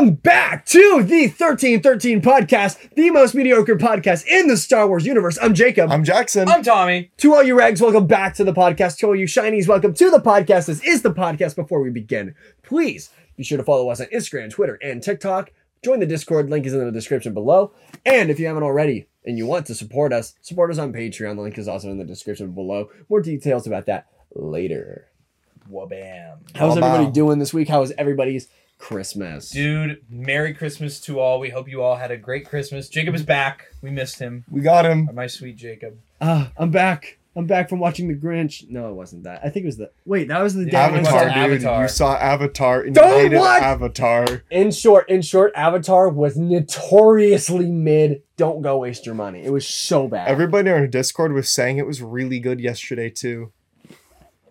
[0.00, 5.36] Welcome back to the 1313 podcast, the most mediocre podcast in the Star Wars universe.
[5.42, 5.90] I'm Jacob.
[5.92, 6.48] I'm Jackson.
[6.48, 7.10] I'm Tommy.
[7.18, 8.96] to all you Regs, welcome back to the podcast.
[9.00, 10.68] To all you shinies, welcome to the podcast.
[10.68, 11.54] This is the podcast.
[11.54, 15.50] Before we begin, please be sure to follow us on Instagram, Twitter, and TikTok.
[15.84, 16.48] Join the Discord.
[16.48, 17.74] Link is in the description below.
[18.06, 21.36] And if you haven't already and you want to support us, support us on Patreon.
[21.36, 22.88] The link is also in the description below.
[23.10, 25.08] More details about that later.
[25.70, 26.38] Wabam.
[26.54, 26.86] How's Wow.
[26.86, 27.68] everybody doing this week?
[27.68, 28.48] How is everybody's
[28.80, 29.50] Christmas?
[29.50, 31.38] Dude, Merry Christmas to all.
[31.38, 32.88] We hope you all had a great Christmas.
[32.88, 33.66] Jacob is back.
[33.82, 34.44] We missed him.
[34.50, 35.08] we got him.
[35.14, 35.98] My sweet Jacob.
[36.20, 37.18] Ah, I'm back.
[37.36, 38.68] I'm back from watching The Grinch.
[38.68, 39.40] No, it wasn't that.
[39.44, 39.92] I think it was the.
[40.04, 40.76] Wait, that was the day.
[40.76, 41.36] Avatar, to- dude.
[41.36, 41.82] Avatar.
[41.82, 43.62] You saw Avatar and Don't you hated what?
[43.62, 44.42] Avatar.
[44.50, 48.22] In short, in short, Avatar was notoriously mid.
[48.36, 49.44] Don't go waste your money.
[49.44, 50.26] It was so bad.
[50.26, 53.52] Everybody on our Discord was saying it was really good yesterday too.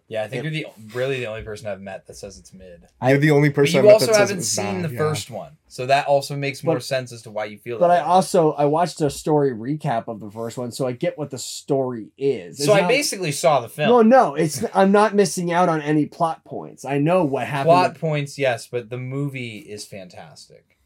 [0.09, 0.65] Yeah, I think you're the
[0.95, 2.87] really the only person I've met that says it's mid.
[2.99, 4.51] I- You're the only But person I you met also that says it haven't was
[4.51, 4.97] seen bad, the yeah.
[4.97, 5.57] first one.
[5.67, 8.01] So that also makes more But- sense as to why you feel but that I
[8.01, 8.09] way.
[8.09, 11.37] also I watched a story recap of the first one, so I get what the
[11.37, 12.57] story is.
[12.57, 14.09] It's So I basically saw the No, film.
[14.09, 16.85] no, no, it's I'm not missing out on any plot points.
[16.85, 17.67] I know what happened.
[17.67, 20.77] Plot points, yes, but the movie is fantastic.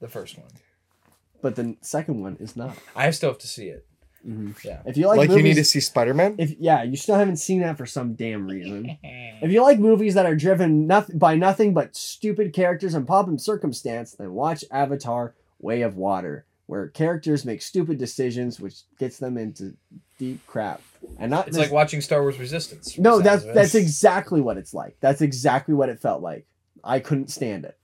[0.00, 0.50] The first one.
[1.40, 2.76] but the second one is not.
[2.94, 3.86] I still have to see it.
[4.26, 4.64] Mhm.
[4.64, 4.82] Yeah.
[4.84, 6.34] If you like, Like, you need to see Spider Man.
[6.38, 8.98] If yeah, you still haven't seen that for some damn reason.
[9.42, 13.28] If you like movies that are driven nothing by nothing but stupid characters and pomp
[13.28, 19.18] and circumstance, then watch Avatar: Way of Water, where characters make stupid decisions, which gets
[19.18, 19.76] them into
[20.18, 20.80] deep crap.
[21.18, 22.98] And not It's this- like watching Star Wars Resistance.
[22.98, 23.54] no, that's sounds of it.
[23.54, 24.96] that's exactly what it's like.
[25.00, 26.46] That's exactly what it felt like.
[26.82, 27.76] I couldn't stand it.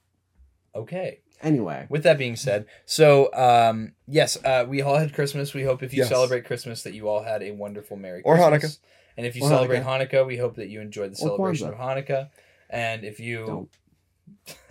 [0.74, 1.20] okay.
[1.42, 5.52] Anyway, With that being said, so um, yes, uh, we all had Christmas.
[5.54, 6.08] We hope if you Yes.
[6.08, 8.78] celebrate Christmas that you all had a wonderful Merry Or Christmas.
[9.16, 10.24] And if you Or celebrate Hanukkah.
[10.26, 11.72] we hope that you enjoyed the Or celebration Kwanzaa.
[11.72, 12.30] of Hanukkah.
[12.70, 13.68] And if you,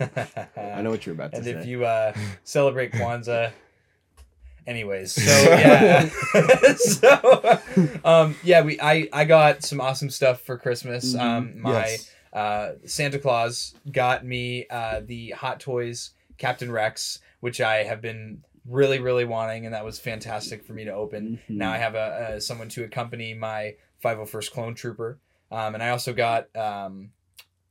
[0.00, 1.50] I know what you're about to and say.
[1.52, 2.12] And if you uh,
[2.44, 3.52] celebrate Kwanzaa,
[4.66, 6.08] anyways, so yeah,
[6.76, 7.60] so
[8.04, 11.14] um, yeah, we I I got some awesome stuff for Christmas.
[11.14, 11.20] Mhm.
[11.20, 12.10] Um, my Yes.
[12.32, 16.10] uh, Santa Claus got me uh, the Hot Toys
[16.42, 20.84] Captain Rex, which I have been really, really wanting, and that was fantastic for me
[20.84, 21.38] to open.
[21.48, 21.56] Mhm.
[21.56, 25.18] Now I have a, a someone to accompany my 501st Clone Trooper,
[25.52, 27.10] um, and I also got um,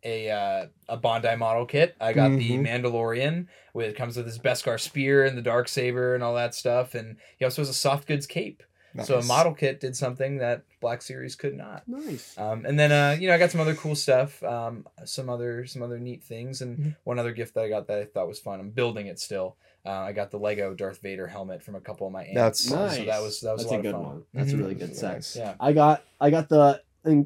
[0.06, 1.96] a uh, a Bandai model kit.
[2.00, 2.66] I got the Mhm.
[2.66, 6.56] Mandalorian, with it comes with his Beskar spear and the dark saber and all that
[6.56, 8.64] stuff, and he also has a soft goods cape.
[9.04, 11.84] So a model kit did something that Black Series could not.
[11.88, 12.38] nice.
[12.38, 15.66] Um, and then uh, you know I got some other cool stuff, um, some other
[15.66, 16.96] some other neat things, and Mhm.
[17.06, 18.60] one other gift that I got that I thought was fun.
[18.60, 19.56] I'm building it still.
[19.86, 22.36] Uh, I got the Lego Darth Vader helmet from a couple of my aunts.
[22.36, 23.06] That's- so Nice.
[23.08, 24.10] that was that was That's a a, lot good of fun.
[24.12, 24.24] one.
[24.34, 24.60] That's a Mhm.
[24.60, 25.14] really good That's set.
[25.14, 25.36] nice.
[25.38, 26.82] Yeah, I got I got the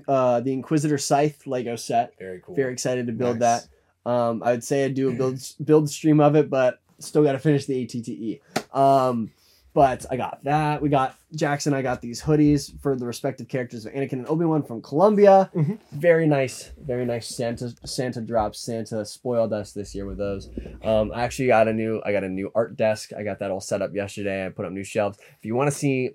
[0.07, 2.13] uh the Inquisitor Scythe Lego set.
[2.19, 2.55] very cool.
[2.55, 3.67] Very excited to build Nice.
[4.05, 4.09] that.
[4.09, 7.33] Um, I would say I'd do a build build stream of it, but still got
[7.33, 8.41] to finish the ATTE.
[8.77, 9.31] Um,
[9.75, 10.81] but I got that.
[10.81, 11.73] We got Jackson.
[11.73, 15.51] I got these hoodies for the respective characters of Anakin and Obi Wan from Columbia.
[15.53, 15.77] Mhm.
[15.91, 18.59] Very nice, very nice Santa Santa drops.
[18.59, 20.49] Santa spoiled us this year with those.
[20.81, 23.11] Um, I actually got a new I got a new art desk.
[23.13, 24.45] I got that all set up yesterday.
[24.45, 25.19] I put up new shelves.
[25.37, 26.11] If you want to see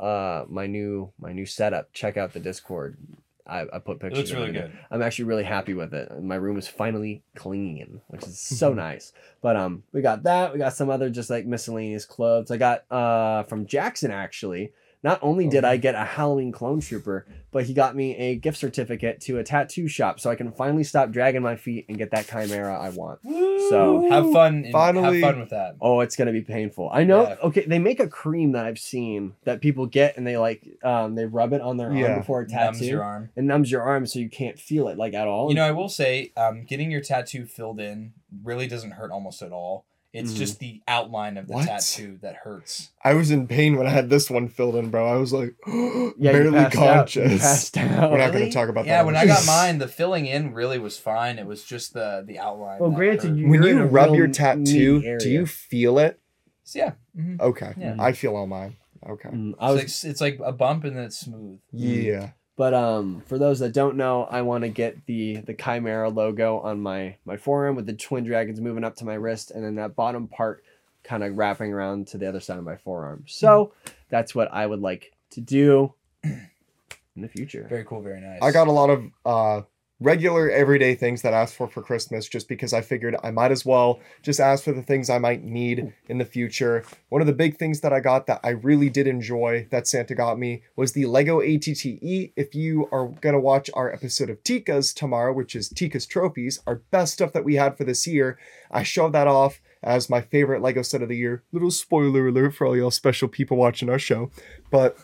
[0.00, 2.98] uh my new my new setup, check out the Discord.
[3.46, 4.18] I, I put It pictures.
[4.18, 4.72] looks really good.
[4.90, 6.22] I'm actually really happy with it.
[6.22, 9.12] My room is finally clean, which is so nice.
[9.42, 10.52] But um, we got that.
[10.52, 12.50] We got some other just like miscellaneous clothes.
[12.50, 14.72] I got uh from Jackson actually.
[15.04, 18.56] Not only did I get a Halloween clone trooper, but he got me a gift
[18.58, 22.10] certificate to a tattoo shop, so I can finally stop dragging my feet and get
[22.12, 23.20] that chimera I want.
[23.68, 24.64] So- have fun.
[24.64, 25.20] And Finally.
[25.20, 25.76] have fun with that.
[25.80, 26.88] Oh, it's gonna be painful.
[26.92, 27.22] I know.
[27.28, 27.36] Yeah.
[27.44, 31.14] Okay, they make a cream that I've seen that people get and they like um
[31.14, 32.06] they rub it on their Yeah.
[32.12, 32.86] arm before a Numbs tattoo.
[32.86, 33.28] your arm.
[33.36, 35.48] It numbs your arm so you can't feel it like at all.
[35.50, 38.12] You know, I will say, um, getting your tattoo filled in
[38.42, 39.84] really doesn't hurt almost at all.
[40.14, 40.36] It's Mhm.
[40.36, 41.66] just the outline of the What?
[41.66, 42.90] tattoo that hurts.
[43.02, 45.04] I was in pain when I had this one filled in, bro.
[45.06, 46.72] I was like yeah, you barely out.
[46.72, 47.42] You conscious.
[47.42, 48.12] passed out.
[48.12, 48.98] We're not going to talk about Yeah, that.
[49.00, 51.38] Yeah, when I got mine, the filling in really was fine.
[51.40, 52.78] It was just the the outline.
[52.80, 56.20] Well, granted, you- when You're in you a rub your tattoo, do you feel it?
[56.62, 56.92] So, yeah.
[57.18, 57.40] mhm.
[57.40, 57.96] Okay, Yeah.
[57.98, 58.76] I feel all mine.
[59.06, 61.58] Okay, Mm, I was, it's, like, it's like a bump and then it's smooth.
[61.72, 62.30] yeah.
[62.56, 66.58] But um, for those that don't know, I want to get the the Chimera logo
[66.58, 69.74] on my my forearm with the twin dragons moving up to my wrist, and then
[69.76, 70.64] that bottom part
[71.02, 73.24] kind of wrapping around to the other side of my forearm.
[73.26, 73.72] So
[74.08, 77.66] that's what I would like to do in the future.
[77.68, 78.40] Very cool, very nice.
[78.42, 79.62] I got a lot of uh,
[80.00, 83.52] regular everyday things that I asked for for Christmas just because I figured I might
[83.52, 86.84] as well just ask for the things I might need in the future.
[87.08, 90.14] One of the big things that I got that I really did enjoy that Santa
[90.14, 92.32] got me was the Lego ATTE.
[92.36, 96.60] If you are going to watch our episode of Tika's tomorrow, which is Tika's Trophies,
[96.66, 98.38] our best stuff that we had for this year,
[98.70, 101.44] I showed that off as my favorite Lego set of the year.
[101.52, 104.30] Little spoiler alert for all y'all special people watching our show.
[104.70, 104.96] But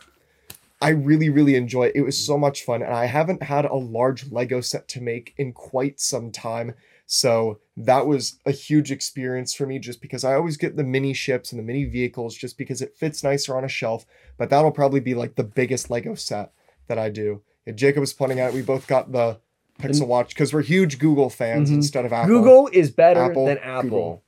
[0.81, 1.93] I really, really enjoy it.
[1.97, 5.35] It was so much fun, and I haven't had a large Lego set to make
[5.37, 6.75] in quite some time.
[7.07, 11.13] So that was a huge experience for me just because I always get the mini
[11.13, 14.07] ships and the mini vehicles just because it fits nicer on a shelf.
[14.39, 16.53] But that'll probably be like the biggest Lego set
[16.87, 17.43] that I do.
[17.67, 19.39] And Jacob was pointing out we both got the
[19.81, 21.75] Pixel Watch because we're huge Google fans Mhm.
[21.75, 22.29] instead of Apple.
[22.29, 23.83] Google is better Apple, than Apple.
[23.83, 24.23] Google.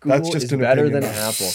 [0.00, 1.02] Google That's just is better opinion.
[1.02, 1.50] than Apple.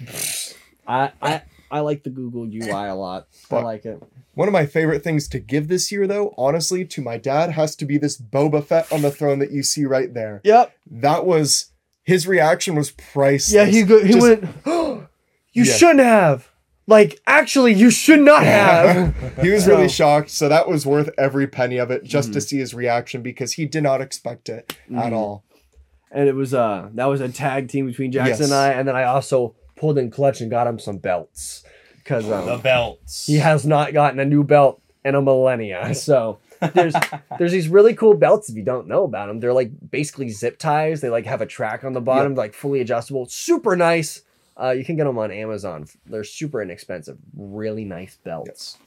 [0.86, 1.42] I, I
[1.72, 3.26] I like the Google UI a lot.
[3.50, 4.00] But I like it.
[4.34, 7.74] One of my favorite things to give this year, though, honestly, to my dad, has
[7.76, 10.40] to be this Boba Fett on the throne that you see right there.
[10.44, 10.72] Yep.
[10.90, 11.70] That was
[12.04, 13.52] his reaction was priceless.
[13.52, 14.44] Yeah, he go, he Just- went.
[14.66, 15.72] you Yeah.
[15.74, 16.48] shouldn't have.
[16.88, 19.14] Like, actually, you should not have.
[19.40, 22.42] he was really shocked, so that was worth every penny of it just to Mhm.
[22.48, 25.12] see his reaction because he did not expect it at Mhm.
[25.12, 25.44] all.
[26.14, 28.40] and it was uh that was a tag team between Jackson Yes.
[28.50, 31.64] and I, and then I also pulled in clutch and got him some belts
[31.96, 33.26] because the um, belts.
[33.26, 35.92] he has not gotten a new belt in a millennia.
[35.94, 36.38] So
[36.72, 36.94] there's
[37.38, 39.40] there's these really cool belts if you don't know about them.
[39.40, 41.00] They're like basically zip ties.
[41.00, 43.26] They like have a track on the bottom, like fully adjustable.
[43.26, 44.22] Super nice.
[44.56, 45.86] Uh, you can get them on Amazon.
[46.06, 47.18] They're super inexpensive.
[47.36, 48.78] Really nice belts.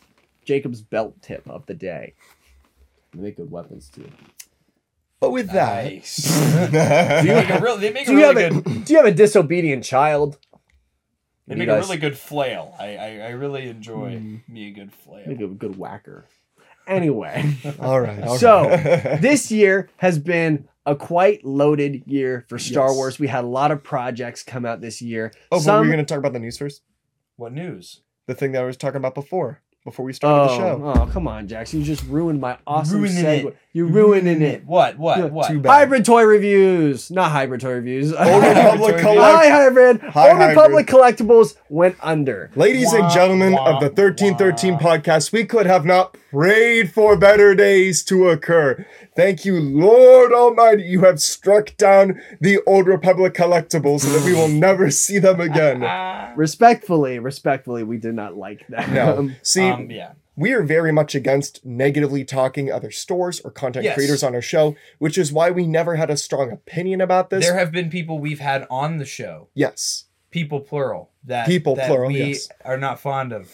[0.45, 2.13] Jacob's belt tip of the day.
[3.13, 4.09] They make good weapons too.
[5.19, 6.17] But with that, Nice.
[6.71, 7.77] they make real.
[7.77, 8.61] They make a Do you have really a.
[8.61, 10.37] Do you have a disobedient child?
[11.47, 12.75] They You make a really good flail.
[12.79, 14.47] I I, I really enjoy Mm.
[14.49, 15.27] me a good flail.
[15.27, 16.25] Make a good whacker.
[16.87, 17.55] Anyway.
[17.79, 18.21] all right.
[18.23, 19.21] all So, right.
[19.21, 22.95] this year has been a quite loaded year for Star Yes.
[22.95, 23.19] Wars.
[23.19, 25.31] We had a lot of projects come out this year.
[25.51, 26.83] oh, but we're going to talk about the news first?
[27.37, 28.01] What news?
[28.27, 30.81] The thing that I was talking about before, before we started the show.
[30.83, 31.79] oh, oh, come on, Jackson!
[31.79, 33.45] You just ruined my awesome Ruining segue.
[33.45, 33.57] it.
[33.71, 34.65] You're ruining it.
[34.65, 34.97] What?
[34.97, 35.19] What?
[35.19, 35.47] Yeah, what?
[35.49, 35.69] too bad.
[35.69, 38.11] Hybrid toy reviews, not hybrid toy reviews.
[38.11, 40.01] Old Republic Hi, Collect- Hi, hybrid.
[40.01, 42.51] Hi, Old Republic collectibles went under.
[42.55, 44.79] Ladies and gentlemen wah, of the 1313 wah.
[44.79, 48.85] podcast, we could have not prayed for better days to occur.
[49.15, 50.83] Thank you, Lord Almighty.
[50.83, 55.39] You have struck down the Old Republic collectibles and that we will never see them
[55.39, 55.81] again.
[56.37, 58.89] Respectfully, respectfully, we did not like that.
[58.89, 59.05] No.
[59.15, 60.13] Um, See, um, yeah.
[60.35, 63.95] we are very much against negatively talking other stores or content Yes.
[63.95, 67.45] creators on our show, which is why we never had a strong opinion about this.
[67.45, 70.05] There have been people we've had on the show, yes.
[70.31, 72.49] people plural, that People, that plural, we yes.
[72.63, 73.51] are not fond of,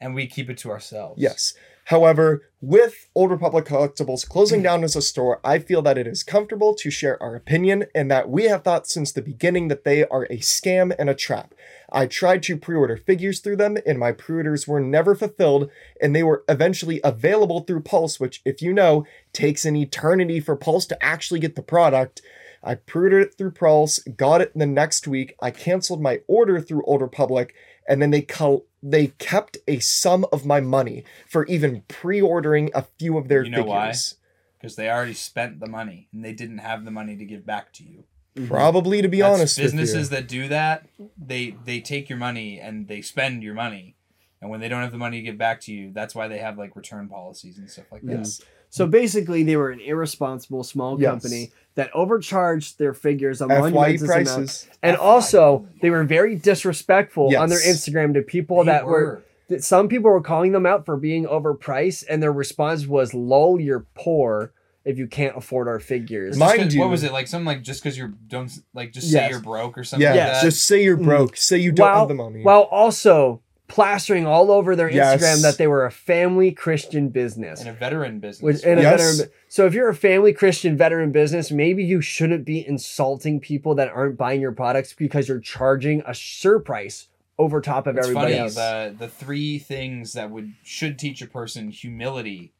[0.00, 1.20] and we keep it to ourselves.
[1.20, 1.54] Yes.
[1.86, 4.64] However, with Old Republic Collectibles closing hmm.
[4.64, 8.10] down as a store, I feel that it is comfortable to share our opinion and
[8.10, 11.54] that we have thought since the beginning that they are a scam and a trap.
[11.90, 15.70] I tried to pre order figures through them, and my pre orders were never fulfilled,
[16.00, 20.56] and they were eventually available through Pulse, which, if you know, takes an eternity for
[20.56, 22.22] Pulse to actually get the product.
[22.62, 25.34] I pre ordered it through Pulse, got it the next week.
[25.42, 27.54] I canceled my order through Old Republic,
[27.88, 32.82] and then they col- they kept a sum of my money for even pre-ordering a
[32.98, 33.86] few of their You know why?
[33.88, 34.16] figures.
[34.58, 37.72] because they already spent the money and they didn't have the money to give back
[37.74, 38.04] to you.
[38.36, 38.48] Mm-hmm.
[38.48, 40.16] Probably, to be That's honest businesses with you.
[40.16, 40.86] that do that,
[41.18, 43.94] they they take your money and they spend your money,
[44.40, 46.38] and when they don't have the money to give back to you, that's why they
[46.38, 48.18] have like return policies and stuff like that.
[48.18, 48.40] Yes.
[48.72, 51.10] So basically, they were an irresponsible small Yes.
[51.10, 54.24] company that overcharged their figures on FYE monumentous amounts.
[54.32, 54.68] prices.
[54.82, 59.22] And also, they were very disrespectful on their Instagram to people They that were.
[59.48, 63.60] that some people were calling them out for being overpriced, and their response was, "Lol,
[63.60, 64.52] you're poor
[64.86, 67.26] if you can't afford our figures." My- Just Mind 'cause- you- what was it like?
[67.26, 70.32] Something like just because you're don't like just say you're broke or something Yeah, like
[70.32, 70.42] that.
[70.44, 71.04] just say you're Mm.
[71.04, 71.36] broke.
[71.36, 72.42] Say you don't while, have the money.
[72.42, 75.22] while also plastering all over their Yes.
[75.22, 77.62] Instagram that they were a family Christian business.
[77.62, 78.42] in a veteran business.
[78.42, 79.00] Which, in a Yes.
[79.18, 83.74] veteran, so if you're a family Christian veteran business, maybe you shouldn't be insulting people
[83.76, 88.32] that aren't buying your products because you're charging a surprice over top of it's everybody
[88.34, 88.54] funny else.
[88.56, 92.52] the the three things that would should teach a person humility.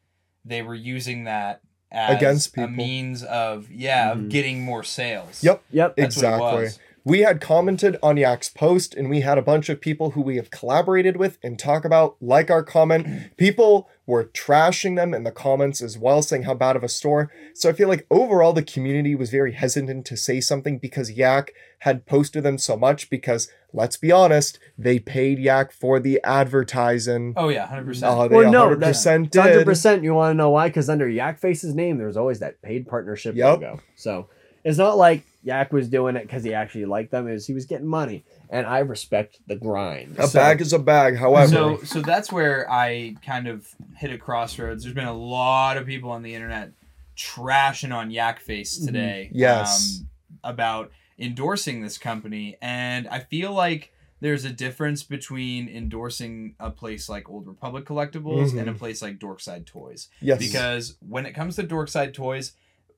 [0.47, 1.61] They were using that
[1.93, 4.13] as Against a means of yeah Mhm.
[4.13, 5.45] of getting more sales.
[5.45, 5.63] Yep.
[5.73, 5.97] Yep.
[5.97, 6.29] That's what it
[6.65, 6.69] exactly.
[7.05, 7.11] Was.
[7.11, 10.37] We had commented on Yak's post, and we had a bunch of people who we
[10.37, 13.07] have collaborated with and talk about like our comment.
[13.37, 17.31] People were trashing them in the comments as well, saying how bad of a store.
[17.55, 21.53] So I feel like overall the community was very hesitant to say something because Yak
[21.81, 23.09] had posted them so much.
[23.11, 27.35] Because let's be honest, they paid Yak for the advertising.
[27.37, 28.13] Oh yeah, hundred percent.
[28.17, 29.41] Oh, they Well, no, 100% did.
[29.41, 30.03] Hundred percent.
[30.05, 30.69] You want to know why?
[30.69, 33.47] Because under Yak Face's name, there's always that paid partnership Yep.
[33.61, 33.81] logo.
[33.97, 34.29] So
[34.65, 37.27] it's not like Yak was doing it because he actually liked them.
[37.29, 40.17] It was he was getting money, and I respect the grind.
[40.19, 41.49] A So- bag is a bag, however.
[41.51, 43.67] So so that's where I kind of
[43.97, 44.85] hit a crossroads.
[44.85, 46.73] There's been a lot of people on the internet
[47.17, 49.31] trashing on Yak Face today.
[49.33, 49.99] Yes.
[50.01, 50.09] Um,
[50.45, 57.09] about endorsing this company, and I feel like there's a difference between endorsing a place
[57.09, 58.79] like Old Republic Collectibles and a Mhm.
[58.79, 60.39] place like Dorkside Toys Yes.
[60.39, 62.53] because when it comes to Dorkside Toys,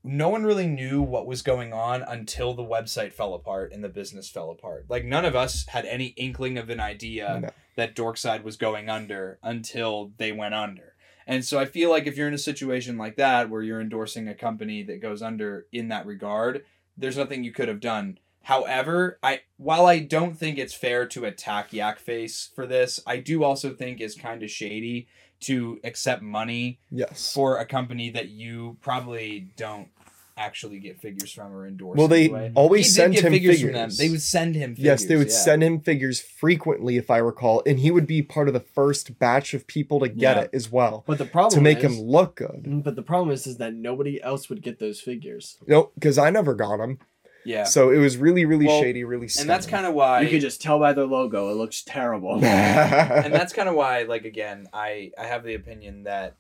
[0.07, 3.89] no one really knew what was going on until the website fell apart and the
[3.89, 4.85] business fell apart.
[4.89, 7.51] Like none of us had any inkling of an idea No.
[7.77, 10.93] that Dorkside was going under until they went under.
[11.27, 14.29] And so I feel like if you're in a situation like that where you're endorsing
[14.29, 16.65] a company that goes under in that regard,
[16.99, 18.19] there's nothing you could have done.
[18.43, 23.17] However, I while I don't think it's fair to attack Yak Face for this, I
[23.17, 25.09] do also think it's kind of shady
[25.41, 27.33] to accept money yes.
[27.33, 29.89] for a company that you probably don't
[30.37, 31.97] actually get figures from or endorse.
[31.97, 32.53] Well, they anyway.
[32.57, 33.71] always He send him figures figures.
[33.71, 33.91] from them.
[33.97, 34.75] They would send him.
[34.75, 35.33] Figures, yes, they would yeah.
[35.35, 39.19] send him figures frequently, if I recall, and he would be part of the first
[39.21, 40.43] batch of people to get Yeah.
[40.43, 42.65] it as well But the problem to make is, him look good.
[42.67, 45.57] Mm, But the problem is, is that nobody else would get those figures.
[45.69, 46.99] No, because I never got them,
[47.45, 49.29] Yeah, so it was really, really Well, shady, really.
[49.39, 52.35] and that's kind of why you could just tell by their logo; it looks terrible.
[52.45, 56.37] and that's kind of why like again i i have the opinion that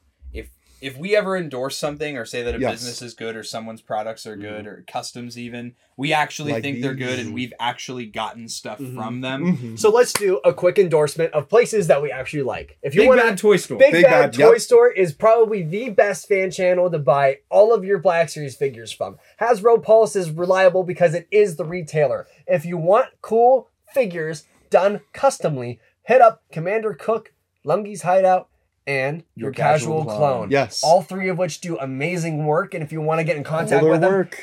[0.85, 2.73] if if we ever endorse something or say that a Yes.
[2.75, 6.83] business is good or someone's products are good or customs even we actually Like think
[6.83, 8.95] they're good and we've actually gotten stuff Mhm.
[8.95, 9.79] from them Mhm.
[9.79, 12.79] So let's do a quick endorsement of places that we actually like.
[12.83, 14.61] If you big want bad to, toy store Big, Big Bad, Bad, Toy yep.
[14.61, 18.93] Store is probably the best fan channel to buy all of your Black Series figures
[18.93, 19.17] from.
[19.41, 22.27] Hasbro Pulse is reliable because it is the retailer.
[22.47, 27.33] If you want cool figures done customly, hit up Commander Cook,
[27.67, 28.49] Lungy's Hideout,
[28.87, 30.17] and your, Your casual, Casual clone.
[30.19, 30.51] Clone.
[30.51, 30.83] Yes.
[30.85, 32.75] All three of which do amazing work.
[32.75, 34.39] And if you want to get in contact their with them, work.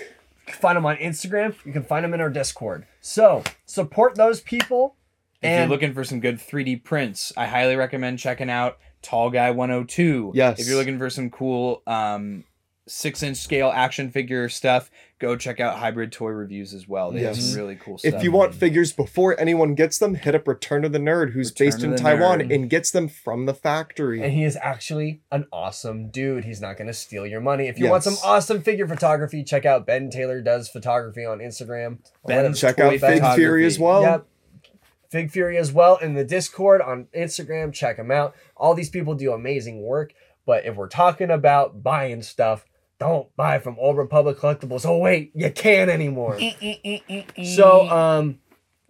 [0.48, 1.56] you can find them on Instagram.
[1.66, 2.86] You can find them in our Discord.
[3.02, 4.96] So support those people.
[5.42, 9.30] if And you're looking for some good 3d prints i highly recommend checking out tall
[9.32, 10.60] guy 102 Yes.
[10.60, 12.44] if you're looking for some cool um
[12.88, 17.22] six inch scale action figure stuff go check out hybrid toy reviews as well they
[17.22, 20.48] have some really cool stuff If you want figures before anyone gets them, hit up
[20.48, 22.54] Return to the Nerd, who's Return based in Taiwan Nerd.
[22.56, 24.22] and gets them from the factory.
[24.22, 26.44] And he is actually an awesome dude.
[26.44, 27.68] He's not going to steal your money.
[27.68, 32.00] If you want some awesome figure photography, check out Ben Taylor Does Photography on Instagram.
[32.26, 32.54] Ben.
[32.54, 33.24] Check out Fig.
[33.36, 34.02] Fury as well.
[34.02, 34.28] Yep.
[35.12, 37.72] Fig Fury as well in the Discord on Instagram.
[37.72, 38.34] Check them out.
[38.58, 40.14] All these people do amazing work.
[40.46, 42.66] But if we're talking about buying stuff,
[43.02, 44.86] don't buy from Old Republic Collectibles.
[44.86, 46.38] Oh wait, you can't anymore.
[46.40, 46.54] Eh,
[46.86, 48.38] eh, eh, so um,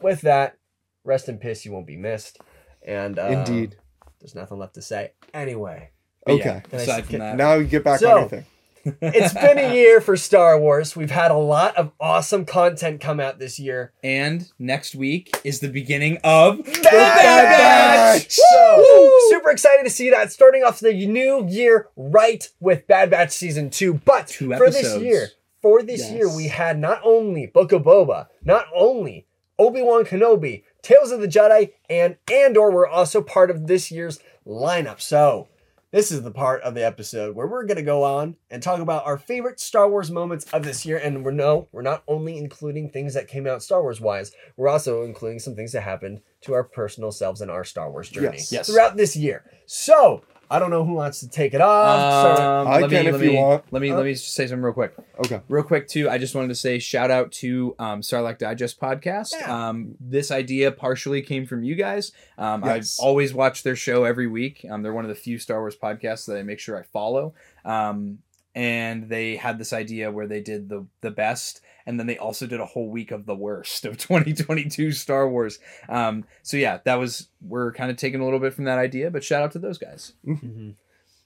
[0.01, 0.58] with that,
[1.06, 1.63] rest in peace.
[1.63, 2.38] You won't be missed.
[2.86, 3.77] And uh, Indeed.
[4.20, 5.12] there's nothing left to say.
[5.34, 5.91] Anyway.
[6.25, 6.44] But Okay.
[6.50, 8.46] yeah, Can I aside s- from that Now you get back So- on your thing.
[8.83, 10.95] It's been a year for Star Wars.
[10.95, 13.93] We've had a lot of awesome content come out this year.
[14.03, 18.27] And next week is the beginning of Bad Batch!
[18.29, 23.31] So super excited to see that starting off the new year right with Bad Batch
[23.31, 23.95] season two.
[24.05, 25.29] But Two for this year,
[25.61, 26.11] for this Yes.
[26.11, 29.27] year, we had not only Book of Boba, not only
[29.59, 34.19] Obi Wan Kenobi, Tales of the Jedi, and Andor were also part of this year's
[34.47, 35.00] lineup.
[35.00, 35.47] So.
[35.91, 38.79] This is the part of the episode where we're going to go on and talk
[38.79, 40.98] about our favorite Star Wars moments of this year.
[40.98, 44.69] And we're no, we're not only including things that came out Star Wars wise, we're
[44.69, 48.38] also including some things that happened to our personal selves in our Star Wars journey
[48.38, 48.51] Yes.
[48.53, 48.67] Yes.
[48.69, 49.43] throughout this year.
[49.65, 52.38] So I don't know who wants to take it off.
[52.38, 53.63] So- Um, I let can me, if let you me, want.
[53.72, 54.93] Let me Uh, let me say something real quick.
[55.25, 55.39] Okay.
[55.50, 59.34] Real quick too, I just wanted to say shout out to um, Sarlacc Digest podcast.
[59.39, 59.70] Yeah.
[59.70, 62.12] Um, this idea partially came from you guys.
[62.38, 63.00] Um, Yes.
[63.00, 64.65] I've always watched their show every week.
[64.70, 67.34] Um, they're one of the few Star Wars podcasts that I make sure I follow.
[67.65, 68.20] Um,
[68.53, 72.45] and they had this idea where they did the the best, and then they also
[72.47, 75.59] did a whole week of the worst of 2022 Star Wars.
[75.89, 79.09] Um, so yeah, that was we're kind of taking a little bit from that idea,
[79.11, 80.13] but shout out to those guys.
[80.25, 80.75] Mhm.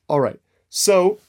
[0.08, 0.40] All right.
[0.70, 1.20] So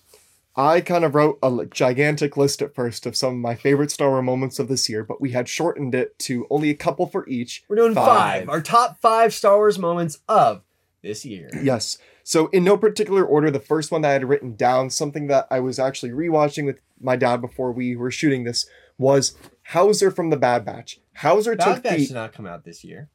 [0.57, 4.09] I kind of wrote a gigantic list at first of some of my favorite Star
[4.11, 7.29] Wars moments of this year, but we had shortened it to only a couple for
[7.29, 7.63] each.
[7.69, 8.41] We're doing five.
[8.41, 8.49] Five.
[8.49, 10.63] Our top five Star Wars moments of
[11.03, 11.51] this year.
[11.63, 11.99] Yes.
[12.25, 15.47] So in no particular order, the first one that I had written down, something that
[15.51, 18.67] I was actually rewatching with my dad before we were shooting this,
[18.99, 19.35] was
[19.69, 21.01] Hauser from the Bad Batch.
[21.17, 21.75] Hauser took the battery.
[21.75, 23.09] Bad took Batch the did not come out this year.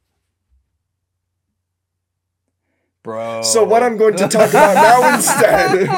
[3.02, 3.42] Bro.
[3.42, 5.88] So what I'm going to talk about now instead.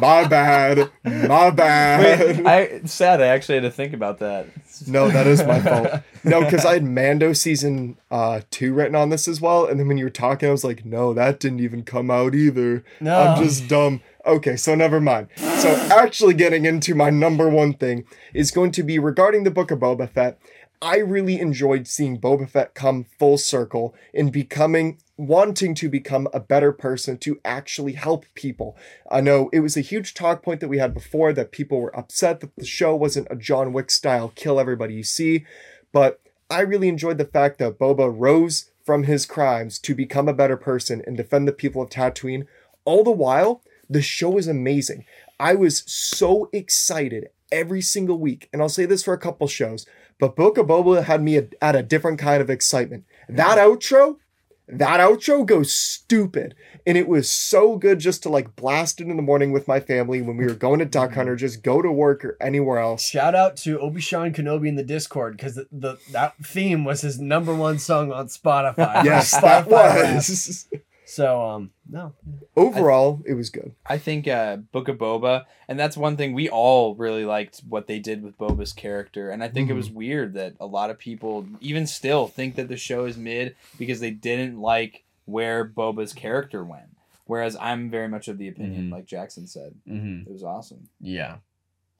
[0.00, 0.90] my bad.
[1.02, 2.36] My bad.
[2.36, 3.20] Wait, I sad.
[3.20, 4.46] I actually had to think about that.
[4.86, 6.02] No, that is my fault.
[6.22, 9.88] No, because I had Mando season uh two written on this as well, and then
[9.88, 12.84] when you were talking, I was like, no, that didn't even come out either.
[13.00, 13.18] No.
[13.18, 14.00] I'm just dumb.
[14.26, 15.28] Okay, so never mind.
[15.36, 18.04] So actually getting into my number one thing
[18.34, 20.40] is going to be regarding the book of Boba Fett.
[20.82, 26.40] I really enjoyed seeing Boba Fett come full circle in becoming wanting to become a
[26.40, 28.76] better person to actually help people.
[29.10, 31.96] I know it was a huge talk point that we had before that people were
[31.96, 35.46] upset that the show wasn't a John Wick style kill everybody you see,
[35.92, 40.34] But I really enjoyed the fact that Boba rose from his crimes to become a
[40.34, 42.46] better person and defend the people of Tatooine.
[42.84, 45.04] All the while, the show is amazing.
[45.38, 49.86] I was so excited every single week, and I'll say this for a couple shows,
[50.18, 53.04] but Book of Boba had me at, at a different kind of excitement.
[53.28, 54.16] That outro,
[54.68, 56.54] that outro goes stupid.
[56.86, 59.80] And it was so good just to like blast it in the morning with my
[59.80, 63.04] family when we were going to Duck Hunter, just go to work or anywhere else.
[63.04, 67.02] Shout out to Obi Wan Kenobi in the Discord because the, the that theme was
[67.02, 69.04] his number one song on Spotify.
[69.04, 70.68] Yes, Spotify that was.
[71.08, 72.14] So um no,
[72.56, 73.72] Overall, it was good.
[73.86, 77.86] I think uh, Book of Boba, and that's one thing we all really liked what
[77.86, 80.98] they did with Boba's character, and I think it was weird that a lot of
[80.98, 86.12] people even still think that the show is mid because they didn't like where Boba's
[86.12, 86.88] character went.
[87.26, 88.92] Whereas I'm very much of the opinion, Mhm.
[88.92, 90.28] like Jackson said, mm-hmm.
[90.28, 90.88] it was awesome.
[91.00, 91.36] yeah.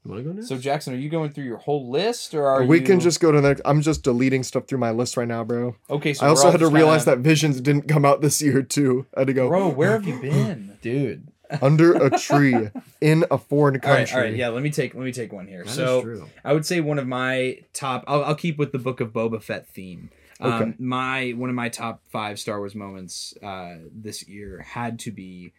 [0.06, 0.48] You want to go next?
[0.48, 2.86] So Jackson, are you going through your whole list, or are we you...
[2.86, 3.62] can just go to the next.
[3.64, 5.74] I'm just deleting stuff through my list right now, bro.
[5.90, 6.14] okay?
[6.14, 9.06] So I also had to realize kinda- that Visions didn't come out this year too.
[9.16, 10.78] I had to go bro, where have you been?
[10.82, 11.28] dude.
[11.60, 12.70] under a tree
[13.00, 14.04] in a foreign country.
[14.04, 14.48] right, all right, yeah.
[14.48, 15.64] Let me take let me take one here.
[15.64, 16.28] That is so true.
[16.44, 18.04] I would say one of my top.
[18.06, 20.10] I'll, I'll keep with the Book of Boba Fett theme.
[20.40, 20.74] Um, Okay.
[20.78, 25.52] My one of my top five Star Wars moments uh, this year had to be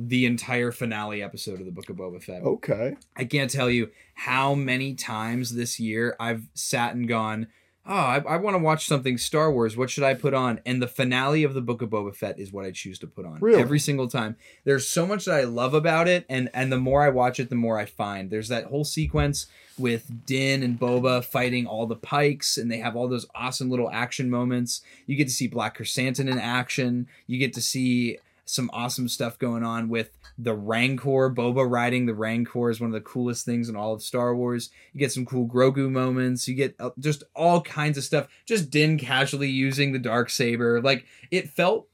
[0.00, 2.42] the entire finale episode of the Book of Boba Fett.
[2.42, 2.96] Okay.
[3.16, 7.48] I can't tell you how many times this year I've sat and gone,
[7.84, 9.76] oh, I, I want to watch something Star Wars.
[9.76, 10.60] What should I put on?
[10.64, 13.26] And the finale of the Book of Boba Fett is what I choose to put
[13.26, 13.60] on Really?
[13.60, 14.36] every single time.
[14.64, 17.48] There's so much that I love about it, and and the more I watch it,
[17.48, 18.30] the more I find.
[18.30, 22.94] There's that whole sequence with Din and Boba fighting all the Pikes, and they have
[22.94, 24.80] all those awesome little action moments.
[25.06, 27.08] You get to see Black Chrysanthemum in action.
[27.26, 31.30] You get to see some awesome stuff going on with the Rancor.
[31.30, 34.70] Boba riding the Rancor is one of the coolest things in all of Star Wars.
[34.92, 36.48] You get some cool Grogu moments.
[36.48, 38.28] You get uh, just all kinds of stuff.
[38.46, 40.80] Just Din casually using the dark saber.
[40.80, 41.88] Like it felt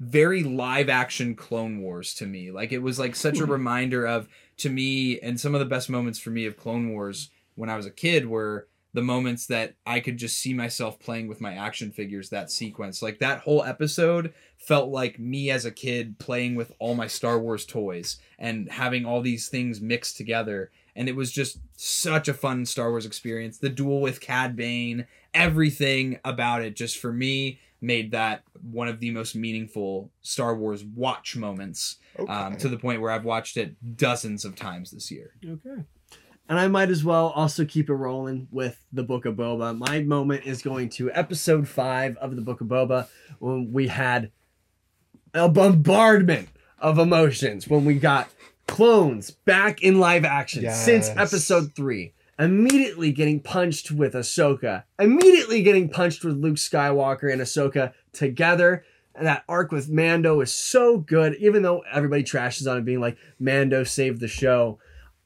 [0.00, 2.50] very live action Clone Wars to me.
[2.50, 5.90] Like it was like such a reminder of to me and some of the best
[5.90, 9.74] moments for me of Clone Wars when I was a kid were the moments that
[9.86, 13.02] I could just see myself playing with my action figures that sequence.
[13.02, 17.38] Like that whole episode felt like me as a kid playing with all my Star
[17.38, 20.70] Wars toys and having all these things mixed together.
[20.96, 23.58] And it was just such a fun Star Wars experience.
[23.58, 29.00] The duel with Cad Bane, everything about it, just for me, made that one of
[29.00, 31.96] the most meaningful Star Wars watch moments.
[32.18, 32.32] Okay.
[32.32, 35.34] Um, to the point where I've watched it dozens of times this year.
[35.44, 35.84] Okay.
[36.48, 39.76] And I might as well also keep it rolling with the Book of Boba.
[39.76, 43.08] My moment is going to episode five of the Book of Boba
[43.38, 44.30] when we had
[45.34, 48.30] a bombardment of emotions when we got
[48.66, 52.14] clones back in live action since episode three.
[52.38, 58.84] Immediately getting punched with Ahsoka, immediately getting punched with Luke Skywalker and Ahsoka together.
[59.16, 63.00] And that arc with Mando is so good, even though everybody trashes on it being
[63.00, 64.78] like Mando saved the show.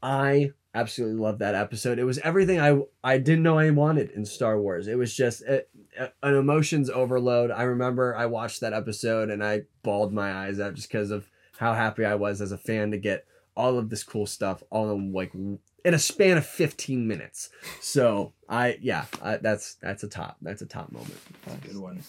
[0.02, 1.98] I absolutely love that episode.
[1.98, 4.86] It was everything I I didn't know I wanted in Star Wars.
[4.88, 5.64] It was just a,
[5.98, 7.50] a- an emotions overload.
[7.50, 11.28] I remember I watched that episode and I bawled my eyes out just because of
[11.58, 14.90] how happy I was as a fan to get all of this cool stuff all
[14.92, 15.58] in like in
[15.94, 17.50] a span of 15 minutes.
[17.80, 20.36] So I yeah, I, that's that's a top.
[20.42, 21.18] That's a top moment.
[21.62, 22.02] Good one.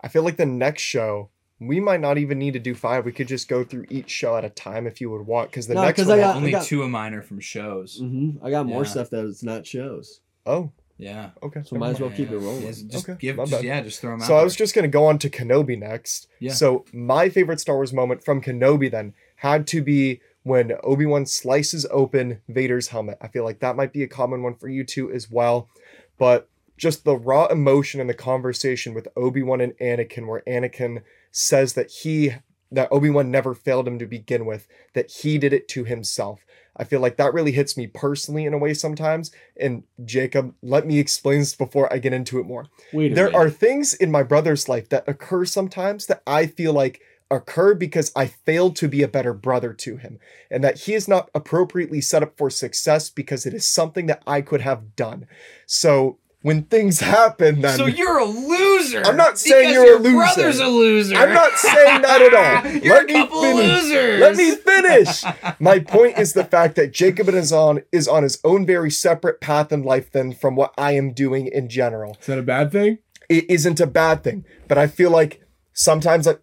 [0.00, 1.28] I feel like the next show
[1.60, 3.04] we might not even need to do five.
[3.04, 5.50] We could just go through each show at a time if you would want.
[5.50, 6.18] Because the No, next 'cause one.
[6.18, 7.98] I got- Only got- two of mine are from shows.
[7.98, 8.88] hmm I got more Yeah.
[8.88, 10.20] stuff that's not shows.
[10.46, 11.30] oh, Yeah.
[11.42, 11.60] okay.
[11.64, 12.62] So might as well keep it rolling.
[12.62, 13.64] Yes, just Okay, give, my just, bad.
[13.64, 14.26] yeah, just throw them out.
[14.26, 14.64] So I was there.
[14.64, 16.28] just gonna go on to Kenobi next.
[16.40, 16.52] Yeah.
[16.52, 21.26] So my favorite Star Wars moment from Kenobi then had to be when Obi Wan
[21.26, 23.18] slices open Vader's helmet.
[23.20, 25.68] I feel like that might be a common one for you too as well,
[26.16, 31.02] but just the raw emotion and the conversation with Obi Wan and Anakin, where Anakin
[31.30, 32.34] says that he
[32.72, 36.44] that Obi Wan never failed him to begin with, that he did it to himself.
[36.76, 39.32] I feel like that really hits me personally in a way sometimes.
[39.58, 43.36] And Jacob, let me explain this before I get into it more Wait there minute.
[43.38, 48.12] are things in my brother's life that occur sometimes that I feel like occur because
[48.16, 50.18] I failed to be a better brother to him
[50.50, 54.22] and that he is not appropriately set up for success because it is something that
[54.26, 55.26] I could have done.
[55.66, 59.02] So when things happen then So you're a loser.
[59.04, 60.10] I'm not saying you're a loser.
[60.10, 60.34] your loser.
[60.34, 61.16] brother's a loser.
[61.16, 62.72] I'm not saying that at all.
[62.82, 63.82] You're Let a me couple finish.
[63.82, 64.20] losers.
[64.20, 65.24] Let me finish.
[65.60, 69.40] My point is the fact that Jacob is on is on his own very separate
[69.42, 72.16] path in life than from what I am doing in general.
[72.20, 72.98] Is that a bad thing?
[73.28, 75.42] It isn't a bad thing, but I feel like
[75.74, 76.36] sometimes I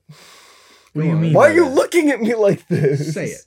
[0.94, 1.34] What do you mean?
[1.34, 1.74] Why are you that?
[1.74, 3.14] looking at me like this?
[3.16, 3.46] Say it.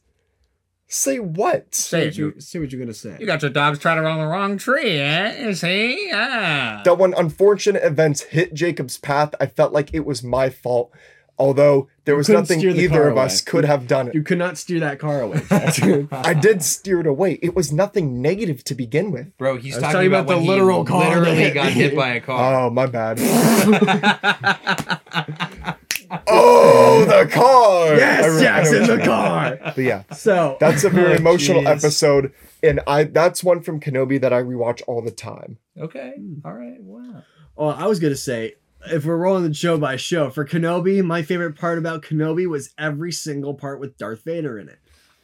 [0.93, 1.73] Say what?
[1.73, 2.01] Say.
[2.01, 3.17] Say what, You, you, say what you're gonna say.
[3.21, 5.47] you got your dogs trotted on the wrong tree, eh?
[5.47, 6.11] You see?
[6.13, 6.83] Ah.
[6.85, 10.91] That when unfortunate events hit Jacob's path, I felt like it was my fault.
[11.39, 13.51] Although there You was nothing the either car of us away.
[13.51, 14.15] could have done it.
[14.15, 15.41] You could not steer that car away.
[16.11, 17.39] I did steer it away.
[17.41, 19.35] It was nothing negative to begin with.
[19.39, 21.97] Bro, he's talking talking about, about the when he literal car that literally got hit
[21.97, 22.65] by a car.
[22.67, 23.19] Oh, my bad.
[27.09, 27.93] oh, the car!
[27.95, 29.59] I yes, re- I know the car.
[29.63, 31.77] But yeah, So that's a very Oh, emotional jeez.
[31.79, 32.33] episode,
[32.63, 35.59] and I that's one from Kenobi that I rewatch all the time.
[35.79, 36.15] Okay.
[36.45, 36.81] All right.
[36.83, 37.23] Wow.
[37.57, 38.55] Well, I was gonna say,
[38.91, 42.73] if we're rolling the show by show for Kenobi, my favorite part about Kenobi was
[42.79, 44.79] every single part with Darth Vader in it.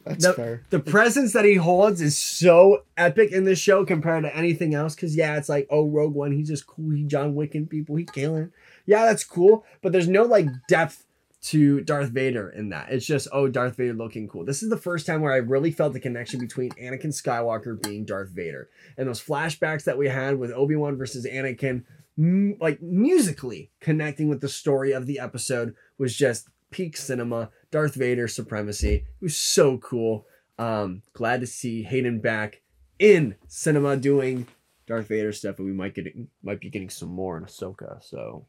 [0.05, 0.31] That's No.
[0.33, 0.61] fair.
[0.69, 4.95] The presence that he holds is so epic in this show compared to anything else.
[4.95, 6.91] Cause yeah, it's like, oh, Rogue One, he's just cool.
[6.91, 8.51] He John Wicking people, he killing.
[8.85, 9.65] Yeah, that's cool.
[9.81, 11.03] But there's no like depth
[11.47, 12.91] to Darth Vader in that.
[12.91, 14.43] It's just, oh, Darth Vader looking cool.
[14.43, 18.03] This is the first time where I really felt the connection between Anakin Skywalker being
[18.03, 18.69] Darth Vader.
[18.97, 21.85] And those flashbacks that we had with Obi-Wan versus Anakin,
[22.17, 27.49] m- like musically connecting with the story of the episode was just peak cinema.
[27.71, 28.95] Darth Vader supremacy.
[28.95, 30.25] It was so cool.
[30.59, 32.61] Um, glad to see Hayden back
[32.99, 34.47] in cinema doing
[34.85, 36.07] Darth Vader stuff, and we might get
[36.43, 38.03] might be getting some more in Ahsoka.
[38.03, 38.45] So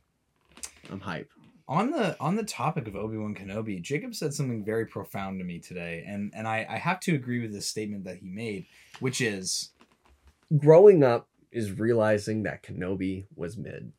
[0.90, 1.28] I'm hype.
[1.68, 5.58] On the on the topic of obi-wan kenobi jacob said something very profound to me
[5.58, 8.66] today and and i i have to agree with this statement that he made
[9.00, 9.70] which is
[10.56, 13.92] Growing up is realizing that Kenobi was mid.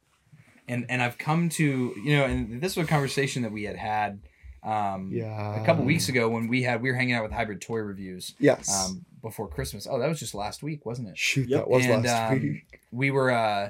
[0.68, 3.76] and and i've come to you know and this was a conversation that we had
[3.76, 4.20] had
[4.64, 5.62] um Yeah.
[5.62, 8.34] a couple weeks ago when we had we were hanging out with hybrid toy reviews
[8.40, 8.68] Yes.
[8.76, 11.60] um before christmas oh that was just last week wasn't it Shoot, Yep.
[11.60, 12.82] that was and last um, week.
[12.92, 13.70] we were uh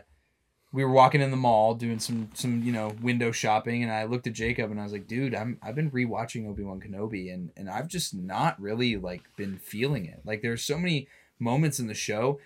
[0.71, 4.03] we were walking in the mall doing some some you know window shopping and I
[4.05, 7.51] looked at Jacob and I was like dude I'm I've been rewatching Obi-Wan Kenobi and
[7.57, 10.21] and I've just not really like been feeling it.
[10.25, 11.07] Like there's so many
[11.39, 12.39] moments in the show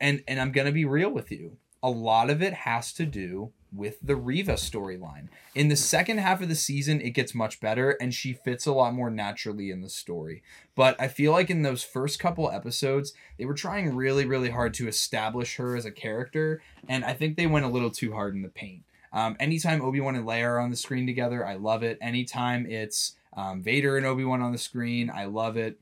[0.00, 1.56] and and I'm gonna be real with you.
[1.82, 5.28] A lot of it has to do with the Reva storyline.
[5.54, 8.72] In the second half of the season, it gets much better and she fits a
[8.72, 10.42] lot more naturally in the story.
[10.74, 14.74] But I feel like in those first couple episodes, they were trying really, really hard
[14.74, 18.34] to establish her as a character, and I think they went a little too hard
[18.34, 18.84] in the paint.
[19.12, 21.98] Um, anytime Obi Wan and Leia are on the screen together, I love it.
[22.00, 25.80] Anytime it's um, Vader and Obi Wan on the screen, I love it.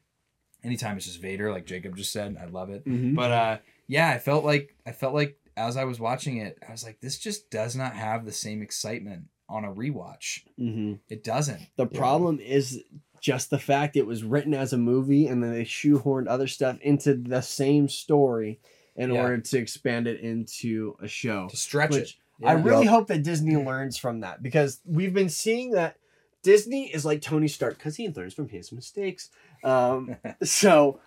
[0.65, 2.83] Anytime it's just Vader, like Jacob just said, I love it.
[3.15, 6.73] But uh, yeah, I felt like I felt like as I was watching it, I
[6.73, 10.41] was like, this just does not have the same excitement on a rewatch.
[10.61, 10.95] Mm-hmm.
[11.09, 11.61] It doesn't.
[11.77, 12.83] The problem is
[13.21, 16.79] just the fact it was written as a movie and then they shoehorned other stuff
[16.81, 18.61] into the same story
[18.97, 19.23] in Yeah.
[19.23, 21.49] order to expand it into a show.
[21.49, 22.47] To stretch Which it.
[22.47, 22.91] I really Yep.
[22.91, 25.97] hope that Disney learns from that because we've been seeing that
[26.43, 29.31] Disney is like Tony Stark because he learns from his mistakes.
[29.65, 31.01] Um, so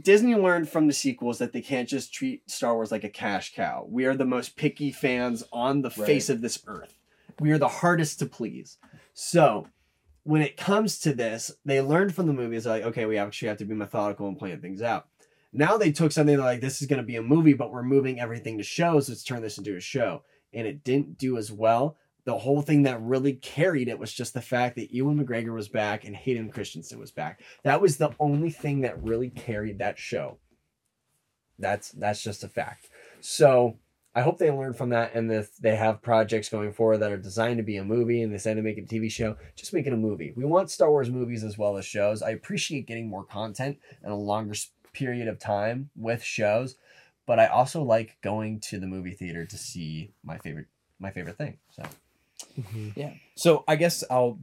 [0.00, 3.54] Disney learned from the sequels that they can't just treat Star Wars like a cash
[3.54, 3.86] cow.
[3.88, 6.06] We are the most picky fans on the Right.
[6.06, 6.94] face of this earth.
[7.40, 8.78] We are the hardest to please.
[9.14, 9.68] So
[10.24, 13.58] when it comes to this, they learned from the movies like, okay, we actually have
[13.58, 15.06] to be methodical and plan things out.
[15.52, 18.20] Now they took something like this is going to be a movie, but we're moving
[18.20, 19.08] everything to shows.
[19.08, 21.96] Let's turn this into a show, and it didn't do as well.
[22.26, 25.68] The whole thing that really carried it was just the fact that Ewan McGregor was
[25.68, 27.40] back and Hayden Christensen was back.
[27.62, 30.38] That was the only thing that really carried that show.
[31.58, 32.90] That's that's just a fact.
[33.20, 33.78] So
[34.14, 37.18] I hope they learn from that, and if they have projects going forward that are
[37.18, 39.86] designed to be a movie, and they decide to make a TV show, just make
[39.86, 40.32] it a movie.
[40.34, 42.22] We want Star Wars movies as well as shows.
[42.22, 44.54] I appreciate getting more content and a longer
[44.94, 46.76] period of time with shows,
[47.26, 51.36] but I also like going to the movie theater to see my favorite my favorite
[51.36, 51.58] thing.
[51.70, 51.82] So
[52.94, 53.14] Yeah.
[53.34, 54.38] So I guess I'll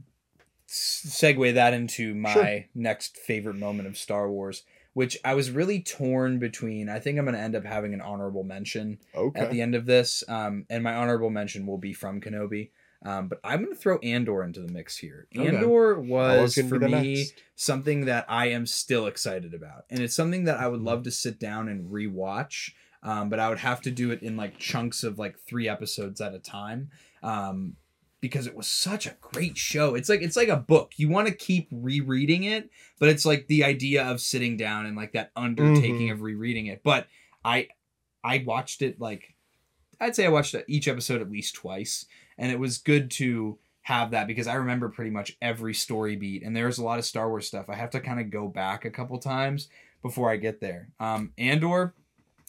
[0.68, 2.64] segue that into my Sure.
[2.74, 6.88] next favorite moment of Star Wars, which I was really torn between.
[6.88, 9.40] I think I'm going to end up having an honorable mention Okay.
[9.40, 12.70] at the end of this, um, and my honorable mention will be from Kenobi.
[13.06, 15.26] Um, but I'm going to throw Andor into the mix here.
[15.36, 15.48] Okay.
[15.48, 17.34] Andor was for me next.
[17.54, 21.10] something that I am still excited about, and it's something that I would love to
[21.10, 22.72] sit down and rewatch.
[23.02, 26.22] Um, but I would have to do it in like chunks of like three episodes
[26.22, 26.88] at a time.
[27.22, 27.76] Um,
[28.28, 29.94] because it was such a great show.
[29.94, 30.92] It's like it's like a book.
[30.96, 34.96] You want to keep rereading it, but it's like the idea of sitting down and
[34.96, 36.12] like that undertaking Mhm.
[36.12, 36.82] of rereading it.
[36.82, 37.06] But
[37.44, 37.68] I
[38.24, 39.34] I watched it like
[40.00, 42.06] I'd say I watched each episode at least twice,
[42.38, 46.42] and it was good to have that because I remember pretty much every story beat,
[46.42, 47.68] and there's a lot of Star Wars stuff.
[47.68, 49.68] I have to kind of go back a couple times
[50.02, 50.88] before I get there.
[50.98, 51.94] Um, Andor,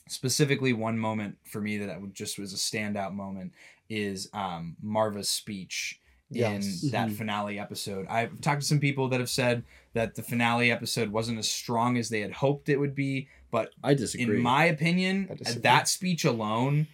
[0.07, 3.53] specifically, one moment for me that I would just was a standout moment
[3.89, 5.99] is um, Maarva's speech
[6.31, 6.83] Yes.
[6.83, 7.17] in that Mhm.
[7.17, 8.07] finale episode.
[8.07, 9.63] I've talked to some people that have said
[9.93, 13.73] that the finale episode wasn't as strong as they had hoped it would be, but
[13.83, 14.37] I disagree.
[14.37, 16.87] in my opinion, that speech alone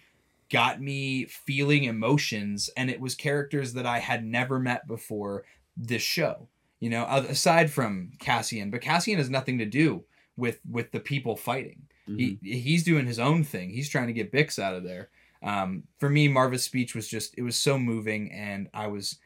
[0.50, 5.44] got me feeling emotions, and it was characters that I had never met before
[5.78, 6.48] this show.
[6.78, 10.04] You know, aside from Cassian, but Cassian has nothing to do
[10.36, 11.82] with with the people fighting.
[12.08, 12.38] Mhm.
[12.42, 13.70] He he's doing his own thing.
[13.70, 15.08] He's trying to get Bix out of there.
[15.42, 19.18] Um, for me, Maarva's speech was just it was so moving, and I was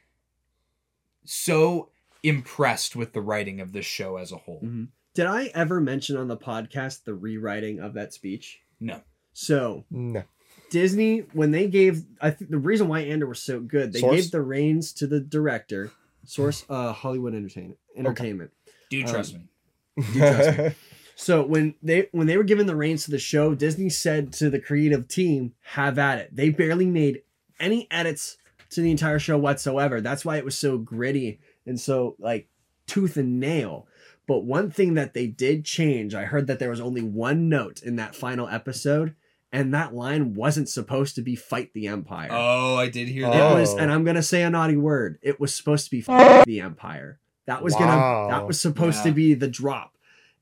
[1.25, 1.91] so
[2.23, 4.61] impressed with the writing of this show as a whole.
[4.63, 4.89] Mhm.
[5.15, 8.61] Did I ever mention on the podcast the rewriting of that speech?
[8.81, 9.01] No.
[9.33, 10.25] So No.
[10.71, 14.17] Disney, when they gave, I think the reason why Andor was so good, they Source?
[14.17, 15.93] gave the reins to the director,
[16.25, 17.79] Source, uh, Hollywood Entertainment.
[17.95, 18.51] Entertainment.
[18.91, 19.49] Do Um, trust me.
[20.13, 20.71] trust me.
[21.19, 24.51] So when they when they were given the reins to the show, Disney said to
[24.51, 27.23] the creative team, "Have at it." They barely made
[27.59, 28.37] any edits
[28.71, 30.01] to the entire show whatsoever.
[30.03, 32.49] That's why it was so gritty and so like
[32.87, 33.87] tooth and nail.
[34.29, 37.81] But one thing that they did change, I heard that there was only one note
[37.83, 39.15] in that final episode,
[39.53, 43.53] and that line wasn't supposed to be "fight the empire." Oh, I did hear that.
[43.53, 43.55] Oh.
[43.55, 45.19] was, and I'm gonna say a naughty word.
[45.23, 47.21] It was supposed to be "F- the Empire.
[47.47, 47.79] That was Wow.
[47.79, 48.29] gonna.
[48.39, 49.96] That was supposed to be the drop,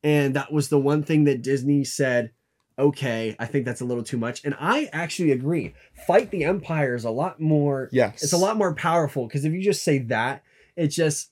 [0.05, 2.31] and that was the one thing that Disney said.
[2.77, 5.75] Okay, I think that's a little too much, and I actually agree.
[6.09, 7.89] Fight the Empire is a lot more.
[7.93, 8.23] yes.
[8.23, 10.43] It's a lot more powerful because if you just say that,
[10.77, 11.31] it just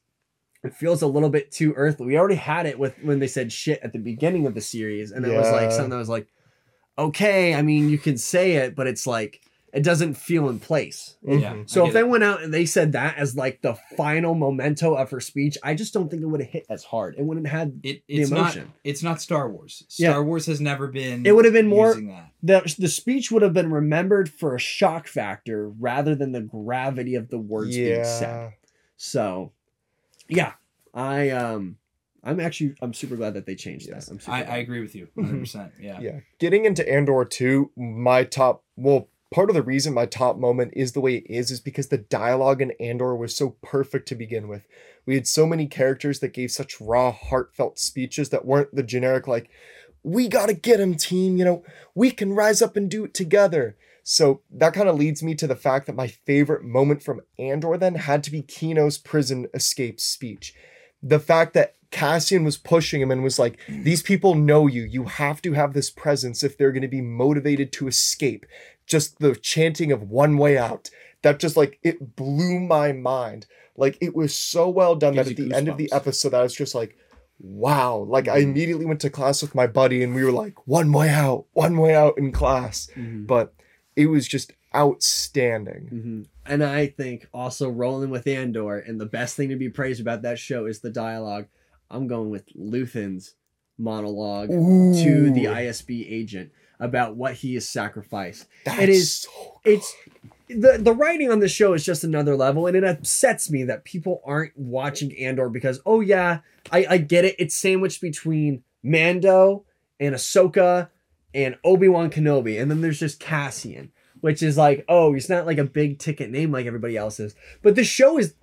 [0.62, 2.06] it feels a little bit too earthly.
[2.06, 5.10] We already had it with when they said shit at the beginning of the series,
[5.10, 6.28] and it was like something that was like,
[6.96, 9.40] okay, I mean, you can say it, but it's like
[9.72, 11.16] it doesn't feel in place.
[11.22, 11.54] Yeah.
[11.54, 11.70] Mhm.
[11.70, 12.08] So if they it.
[12.08, 15.74] went out and they said that as like the final memento of her speech, I
[15.74, 17.14] just don't think it would have hit as hard.
[17.16, 18.72] It wouldn't have had it, the it's not emotion.
[18.84, 19.84] it's not Star Wars.
[19.98, 20.10] Yeah.
[20.10, 21.24] Star Wars has never been.
[21.24, 22.30] It would have been more- that.
[22.42, 27.14] the the speech would have been remembered for a shock factor rather than the gravity
[27.14, 28.52] of the words being said.
[28.98, 29.52] So,
[30.28, 30.52] yeah,
[30.94, 31.76] I um,
[32.22, 34.06] I'm actually I'm super glad that they changed Yes.
[34.06, 34.12] that.
[34.12, 34.42] I'm super I.
[34.42, 35.40] I agree with you 100.
[35.40, 35.98] percent Yeah.
[36.00, 36.20] Yeah.
[36.38, 40.92] Getting into Andor 2, my top, well, part of the reason my top moment is
[40.92, 44.46] the way it is, is because the dialogue in Andor was so perfect to begin
[44.46, 44.66] with.
[45.06, 49.26] We had so many characters that gave such raw, heartfelt speeches that weren't the generic,
[49.26, 49.50] like,
[50.04, 51.64] we gotta get him, team, you know,
[51.94, 53.76] we can rise up and do it together.
[54.04, 57.76] So that kind of leads me to the fact that my favorite moment from Andor
[57.76, 60.54] then had to be Kino's prison escape speech.
[61.02, 64.82] The fact that Cassian was pushing him and was like, These people know you.
[64.82, 68.46] You have to have this presence if they're going to be motivated to escape.
[68.92, 70.90] Just the chanting of one way out.
[71.22, 73.46] That just like, it blew my mind.
[73.74, 76.54] Like, it was so well done that at the end of the episode, I was
[76.54, 76.94] just like,
[77.40, 78.04] Wow.
[78.06, 81.08] Like, I immediately went to class with my buddy and we were like, One way
[81.08, 82.88] out, one way out in class.
[82.94, 83.26] Mhm.
[83.26, 83.54] But
[83.96, 85.88] it was just outstanding.
[85.90, 86.26] Mhm.
[86.44, 90.20] And I think also rolling with Andor, and the best thing to be praised about
[90.22, 91.46] that show is the dialogue.
[91.90, 93.36] I'm going with Luthen's
[93.78, 96.50] monologue to the ISB agent
[96.82, 98.46] about what he has sacrificed.
[98.64, 99.94] that's it is- so It's
[100.48, 103.84] the the writing on the show is just another level, and it upsets me that
[103.84, 106.40] people aren't watching Andor because oh yeah,
[106.70, 107.36] I, I get it.
[107.38, 109.64] It's sandwiched between Mando
[109.98, 110.88] and Ahsoka
[111.32, 115.46] and Obi Wan Kenobi, and then there's just Cassian, which is like oh he's not
[115.46, 118.34] like a big ticket name like everybody else is, but the show is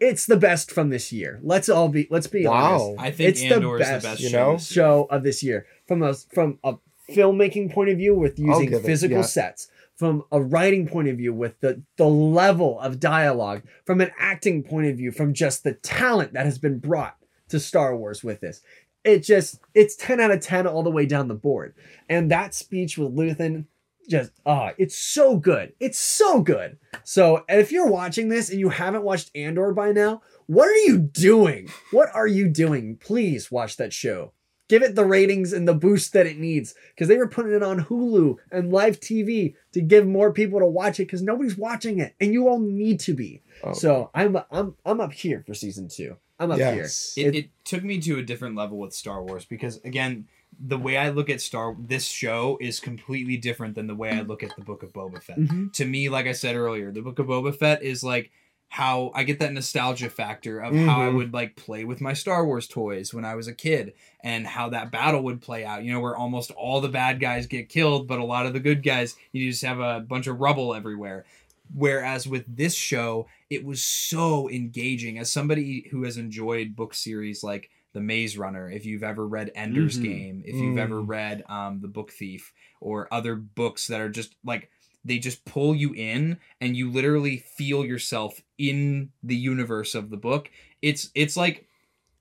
[0.00, 1.40] it's the best from this year.
[1.42, 2.84] Let's all be let's be honest.
[2.84, 2.94] Wow.
[2.98, 4.58] I think It's the Andor is best, the best you show know?
[4.58, 6.74] show of this year from a from a
[7.10, 9.22] filmmaking point of view with using give it, physical yeah.
[9.22, 14.10] sets from a writing point of view with the the level of dialogue from an
[14.18, 17.16] acting point of view from just the talent that has been brought
[17.48, 18.60] to Star Wars with this.
[19.04, 21.74] It just it's 10 out of 10 all the way down the board.
[22.08, 23.66] And that speech with Luthen
[24.08, 25.72] just ah it's so good.
[25.78, 26.78] It's so good.
[27.04, 30.84] So and if you're watching this and you haven't watched Andor by now what are
[30.84, 31.68] you doing?
[31.90, 32.98] What are you doing?
[32.98, 34.33] Please watch that show
[34.68, 37.62] give it the ratings and the boost that it needs because they were putting it
[37.62, 41.98] on Hulu and live TV to give more people to watch it because nobody's watching
[41.98, 43.42] it and you all need to be.
[43.62, 43.72] Oh.
[43.72, 46.16] So I'm I'm I'm up here for season two.
[46.38, 47.14] I'm up yes.
[47.14, 47.28] here.
[47.28, 50.26] it, it took me to a different level with Star Wars because again,
[50.58, 54.22] the way I look at Star this show is completely different than the way I
[54.22, 55.38] look at the Book of Boba Fett.
[55.38, 55.72] Mhm.
[55.74, 58.30] To me, like I said earlier, the Book of Boba Fett is like
[58.74, 61.14] how I get that nostalgia factor of how I Mhm.
[61.14, 63.92] would like play with my Star Wars toys when I was a kid
[64.24, 65.84] and how that battle would play out.
[65.84, 68.58] You know, where almost all the bad guys get killed, but a lot of the
[68.58, 71.24] good guys, you just have a bunch of rubble everywhere.
[71.72, 75.18] Whereas with this show, it was so engaging.
[75.18, 79.52] As somebody who has enjoyed book series like The Maze Runner, if you've ever read
[79.54, 80.02] Ender's Mhm.
[80.02, 81.08] Game, if you've ever Mm.
[81.08, 84.68] read um, The Book Thief, or other books that are just like
[85.04, 90.16] they just pull you in and you literally feel yourself in the universe of the
[90.16, 90.50] book.
[90.82, 91.66] It's it's like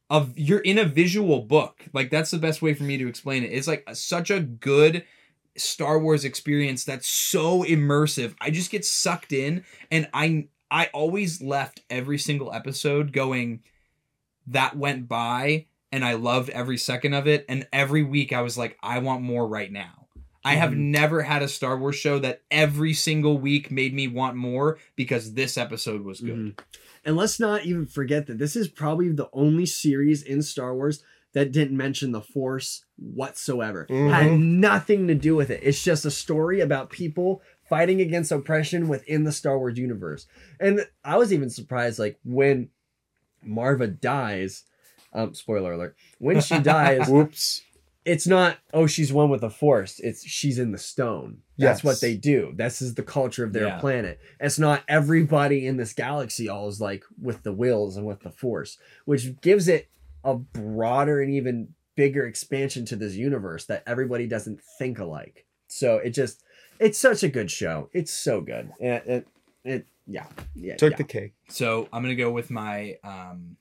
[0.10, 1.86] a you're in a visual book.
[1.94, 3.52] Like that's the best way for me to explain it.
[3.52, 5.06] It's like such a good
[5.56, 8.36] Star Wars experience that's so immersive.
[8.42, 13.62] I just get sucked in and I I always left every single episode going
[14.48, 18.58] that went by and I loved every second of it and every week I was
[18.58, 20.03] like I want more right now.
[20.46, 20.78] I have Mhm.
[20.92, 25.34] never had a Star Wars show that every single week made me want more because
[25.34, 26.36] this episode was good.
[26.38, 26.60] Mhm.
[27.06, 31.04] And let's not even forget that this is probably the only series in Star Wars
[31.34, 33.86] that didn't mention the Force whatsoever.
[33.90, 35.62] Had nothing to do with it.
[35.64, 40.28] It's just a story about people fighting against oppression within the Star Wars universe.
[40.60, 42.70] And I was even surprised, like when
[43.46, 44.64] Maarva dies.
[45.12, 45.96] Um, spoiler alert.
[46.20, 47.62] When she dies, Whoops.
[48.06, 51.84] It's not oh she's one with the force it's she's in the stone that's Yes.
[51.84, 53.80] what they do this is the culture of their Yeah.
[53.80, 58.22] planet it's not everybody in this galaxy all is like with the wills and with
[58.22, 59.90] the force which gives it
[60.24, 65.98] a broader and even bigger expansion to this universe that everybody doesn't think alike so
[65.98, 66.44] it just
[66.80, 69.28] it's such a good show it's so good it, it,
[69.64, 70.98] it yeah yeah Took yeah.
[70.98, 71.34] the cake.
[71.48, 73.56] So I'm gonna go with my um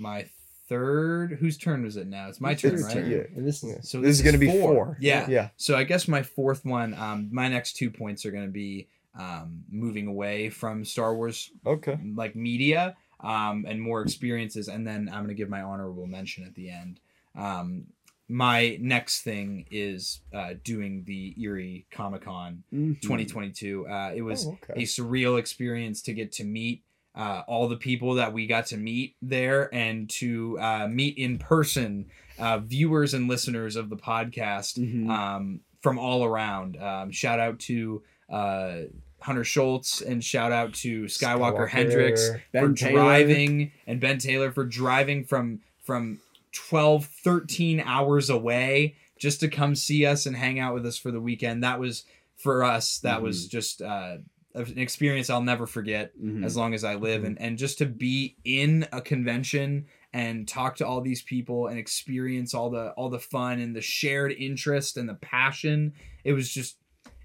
[0.00, 0.26] my
[0.70, 2.28] third whose turn was it now?
[2.28, 2.94] It's my turn, right?
[2.94, 3.10] turn.
[3.10, 3.18] Yeah.
[3.36, 3.88] and this is.
[3.90, 4.96] So This is gonna be four.
[5.00, 5.28] Yeah.
[5.28, 5.48] Yeah.
[5.56, 9.64] So I guess my fourth one, um, my next two points are gonna be um,
[9.70, 11.98] moving away from Star Wars Okay.
[12.14, 16.54] like media um, and more experiences, and then I'm gonna give my honorable mention at
[16.54, 17.00] the end.
[17.36, 17.86] Um,
[18.28, 23.00] my next thing is uh, doing the Erie Comic Con Mhm.
[23.02, 23.88] 2022.
[23.88, 28.14] Uh, it was Oh, a surreal experience to get to meet uh, all the people
[28.14, 32.06] that we got to meet there and to uh, meet in person
[32.38, 35.10] uh, viewers and listeners of the podcast Mhm.
[35.10, 36.76] um, from all around.
[36.76, 38.82] Um, shout out to uh,
[39.20, 42.92] Hunter Schultz and shout out to Skywalker, Hendricks Ben for Taylor.
[42.92, 46.20] driving and Ben Taylor for driving from from
[46.52, 51.10] 12 13 hours away just to come see us and hang out with us for
[51.10, 52.04] the weekend that was
[52.36, 54.16] for us that was just uh,
[54.54, 56.44] an experience I'll never forget Mhm.
[56.44, 60.76] as long as I live and and just to be in a convention and talk
[60.76, 64.96] to all these people and experience all the all the fun and the shared interest
[64.96, 65.92] and the passion
[66.24, 66.78] it was just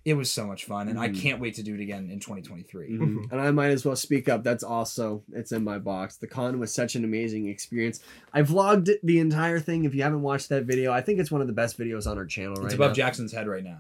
[0.06, 1.20] it was so much fun and I Mhm.
[1.20, 3.32] can't wait to do it again in 2023 Mhm.
[3.32, 4.44] And I might as well speak up.
[4.44, 6.18] That's also it's in my box.
[6.18, 8.02] The con was such an amazing experience.
[8.32, 9.84] I vlogged the entire thing.
[9.84, 12.20] If you haven't watched that video, I think it's one of the best videos on
[12.20, 12.94] our channel right it's above now.
[12.94, 13.80] Jackson's head right now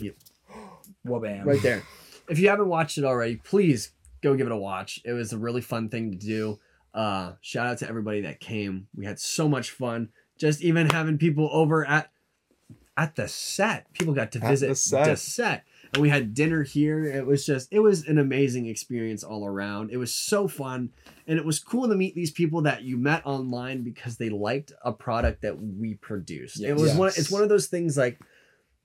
[0.00, 0.14] Yep.
[1.06, 1.44] Wabam.
[1.44, 1.82] right there.
[2.28, 5.00] If you haven't watched it already, please go give it a watch.
[5.04, 6.58] It was a really fun thing to do.
[6.94, 8.88] Uh, shout out to everybody that came.
[8.94, 10.10] We had so much fun.
[10.38, 12.10] Just even having people over at
[12.96, 13.92] at the set.
[13.92, 15.04] People got to At visit the set.
[15.06, 15.64] the set.
[15.92, 17.04] And we had dinner here.
[17.04, 19.90] It was just it was an amazing experience all around.
[19.90, 20.90] It was so fun.
[21.26, 24.72] And it was cool to meet these people that you met online because they liked
[24.84, 26.60] a product that we produced.
[26.60, 28.18] It was one it's one of those things like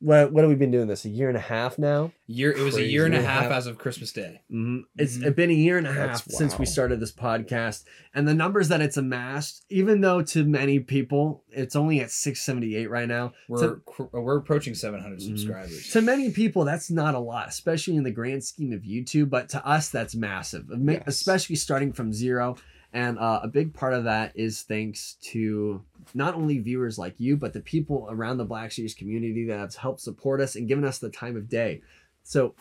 [0.03, 1.05] what what have we been doing this?
[1.05, 2.11] A year and a half now?
[2.27, 4.41] Year it was a year and a half as of Christmas Day.
[4.49, 5.35] hmm It's Mhm.
[5.35, 8.67] been a year and a half That's- since we started this podcast, and the numbers
[8.69, 13.75] that it's amassed, even though to many people it's only at 678 right now, We're
[13.77, 15.23] To- we're approaching 700 Mhm.
[15.37, 15.89] subscribers.
[15.91, 19.29] to many people that's not a lot, especially in the grand scheme of YouTube.
[19.29, 21.03] But to us, that's massive, Yes.
[21.07, 22.57] especially starting from zero.
[22.93, 27.35] And uh, a big part of that is thanks to not only viewers like you,
[27.37, 30.85] but the people around the Black Series community that have helped support us and given
[30.85, 31.81] us the time of day.
[32.21, 32.53] So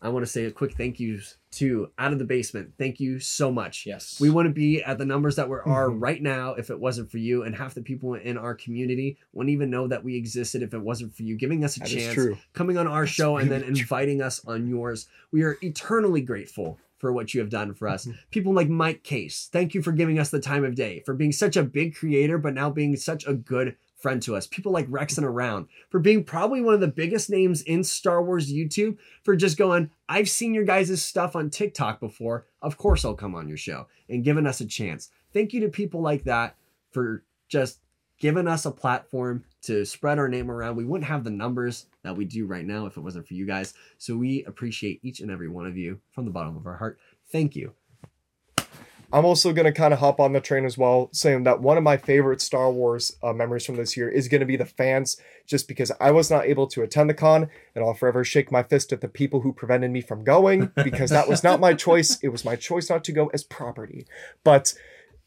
[0.00, 2.72] I want to say a quick thank yous to Out of the Basement.
[2.78, 3.84] Thank you so much.
[3.84, 4.18] yes.
[4.20, 6.00] We wouldn't be at the numbers that we are Mhm.
[6.00, 7.42] right now if it wasn't for you.
[7.42, 10.80] And half the people in our community wouldn't even know that we existed if it
[10.80, 12.38] wasn't for you giving us a That chance true.
[12.54, 13.80] coming on our That's show and then really true.
[13.82, 15.08] inviting us on yours.
[15.32, 18.06] We are eternally grateful for what you have done for us.
[18.06, 18.14] Mhm.
[18.30, 21.32] People like Mike Case, thank you for giving us the time of day, for being
[21.32, 24.46] such a big creator, but now being such a good friend to us.
[24.46, 28.22] People like Rex and Around, for being probably one of the biggest names in Star
[28.22, 32.46] Wars YouTube, for just going, I've seen your guys' stuff on TikTok before.
[32.62, 35.10] Of course I'll come on your show and giving us a chance.
[35.32, 36.56] Thank you to people like that
[36.92, 37.80] for just
[38.20, 40.76] giving us a platform to spread our name around.
[40.76, 43.46] We wouldn't have the numbers that we do right now if it wasn't for you
[43.46, 43.74] guys.
[43.98, 46.98] So we appreciate each and every one of you from the bottom of our heart.
[47.32, 47.72] Thank you.
[49.12, 51.76] I'm also going to kind of hop on the train as well, saying that one
[51.76, 54.64] of my favorite Star Wars uh, memories from this year is going to be the
[54.64, 55.16] fans,
[55.46, 58.62] just because I was not able to attend the con, and I'll forever shake my
[58.62, 62.20] fist at the people who prevented me from going, because that was not my choice.
[62.22, 64.06] It was my choice not to go as property.
[64.44, 64.74] But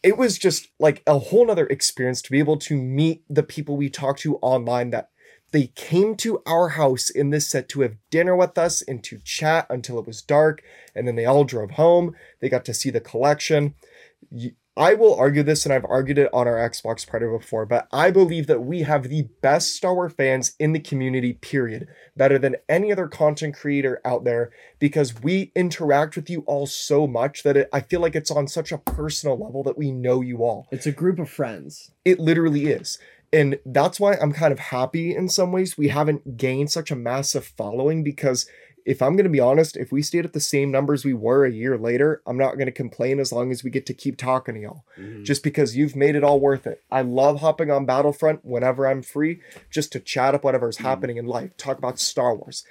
[0.04, 3.78] it was just like a whole nother experience to be able to meet the people
[3.78, 5.10] we talked to online that
[5.52, 9.20] They came to our house in this set to have dinner with us and to
[9.24, 10.64] chat until it was dark.
[10.96, 12.16] And then they all drove home.
[12.42, 13.76] They got to see the collection.
[14.76, 18.10] I will argue this, and I've argued it on our Xbox Predator before, but I
[18.10, 21.88] believe that we have the best Star Wars fans in the community, period.
[22.18, 27.06] Better than any other content creator out there because we interact with you all so
[27.06, 30.22] much that it, I feel like it's on such a personal level that we know
[30.22, 30.68] you all.
[30.72, 31.92] It's a group of friends.
[32.04, 32.98] It literally is.
[33.32, 36.96] And that's why I'm kind of happy in some ways we haven't gained such a
[36.96, 38.48] massive following because
[38.86, 41.46] if I'm going to be honest, if we stayed at the same numbers we were
[41.46, 44.18] a year later, I'm not going to complain as long as we get to keep
[44.18, 44.86] talking to y'all.
[44.98, 45.24] Mm-hmm.
[45.24, 46.84] Just because you've made it all worth it.
[46.92, 50.88] I love hopping on Battlefront whenever I'm free just to chat up whatever's mm-hmm.
[50.88, 52.66] happening in life, talk about Star Wars.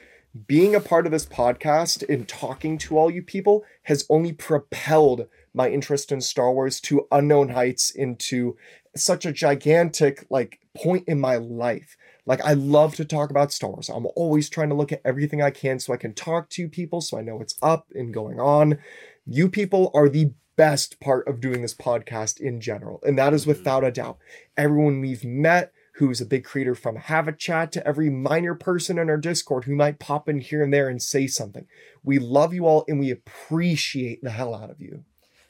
[0.46, 5.26] Being a part of this podcast and talking to all you people has only propelled
[5.52, 8.56] my interest in Star Wars to unknown heights into
[8.96, 11.96] such a gigantic like point in my life.
[12.26, 13.88] Like I love to talk about Star Wars.
[13.88, 17.00] I'm always trying to look at everything I can so I can talk to people
[17.00, 18.78] so I know what's up and going on.
[19.26, 23.46] You people are the best part of doing this podcast in general, and that is
[23.46, 24.18] without a doubt.
[24.56, 28.98] Everyone we've met who's a big creator from Have a Chat to every minor person
[28.98, 31.66] in our Discord who might pop in here and there and say something.
[32.02, 35.04] We love you all and we appreciate the hell out of you.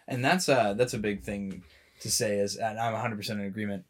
[0.09, 1.63] and that's a that's a big thing
[2.01, 3.85] to say is and i'm 100% in agreement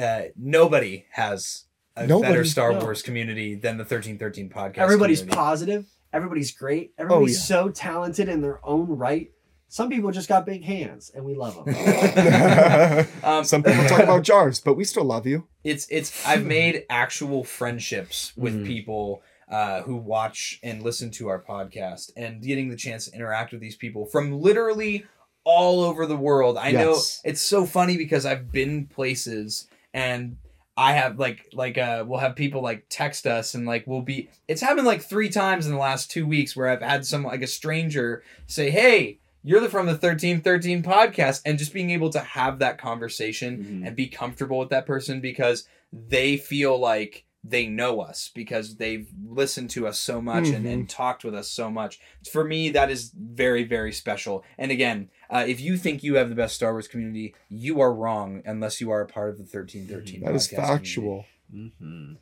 [0.00, 1.64] uh, nobody has
[1.96, 2.80] a Nobody, better star no.
[2.80, 5.36] wars community than the 1313 podcast Everybody's community.
[5.36, 5.86] positive.
[6.12, 6.92] Everybody's great.
[6.98, 7.56] Everybody's yeah.
[7.56, 9.30] so talented in their own right.
[9.68, 11.74] Some people just got big hands, and we love them.
[13.24, 15.46] um, Some people talk about jars, but we still love you.
[15.64, 18.66] it's it's i've made actual friendships with Mhm.
[18.66, 23.52] people uh, who watch and listen to our podcast and getting the chance to interact
[23.52, 25.04] with these people from literally
[25.44, 30.36] all over the world i know it's so funny because i've been places and
[30.76, 34.28] i have like like uh we'll have people like text us and like we'll be
[34.48, 37.42] it's happened like three times in the last two weeks where i've had some like
[37.42, 42.20] a stranger say hey you're the from the 1313 podcast and just being able to
[42.20, 43.86] have that conversation Mhm.
[43.86, 49.08] and be comfortable with that person because they feel like they know us because they've
[49.26, 51.98] listened to us so much and, and talked with us so much.
[52.30, 54.44] For me, that is very, very special.
[54.58, 57.92] And again, uh, if you think you have the best Star Wars community, you are
[57.92, 60.72] wrong unless you are a part of the 1313 That is podcast community.
[60.84, 61.24] factual.
[61.52, 62.12] mm-hmm.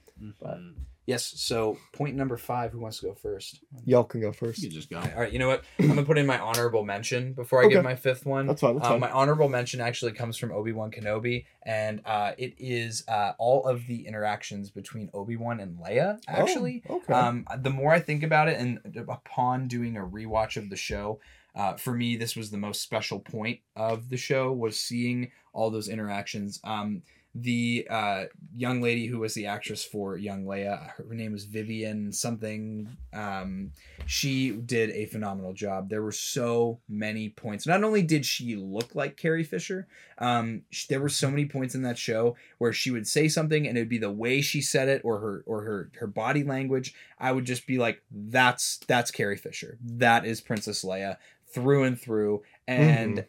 [0.41, 0.59] But-
[1.07, 1.25] Yes.
[1.41, 3.61] So, point number five who wants to go first?
[3.85, 4.63] Y'all can go first.
[4.63, 4.99] You just go.
[4.99, 5.65] All right, you know what?
[5.81, 7.75] I'm gonna put in my honorable mention before I Okay.
[7.75, 8.47] give my fifth one.
[8.47, 8.75] That's fine.
[8.77, 9.01] That's Um, fine.
[9.01, 13.65] my honorable mention actually comes from Obi Wan Kenobi, and uh, it is uh, all
[13.65, 16.21] of the interactions between Obi Wan and Leia.
[16.29, 17.13] Actually, Oh, okay.
[17.13, 18.79] um, the more I think about it, and
[19.09, 21.19] upon doing a rewatch of the show,
[21.57, 25.71] uh, for me, this was the most special point of the show was seeing all
[25.71, 26.61] those interactions.
[26.65, 27.03] Um,
[27.35, 28.25] the uh,
[28.57, 32.89] young lady who was the actress for young Leia, her name was Vivian something.
[33.13, 33.71] Um,
[34.05, 35.89] she did a phenomenal job.
[35.89, 37.69] There were so many points.
[37.69, 39.87] Not only did she look like Carrie Fisher,
[40.19, 43.67] um, sh- there were so many points in that show where she would say something
[43.67, 46.43] and it would be the way she said it or her or her her body
[46.43, 46.95] language.
[47.17, 49.79] I would just be like, "That's that's Carrie Fisher.
[49.85, 51.19] That is Princess Leia
[51.55, 53.25] through and through." And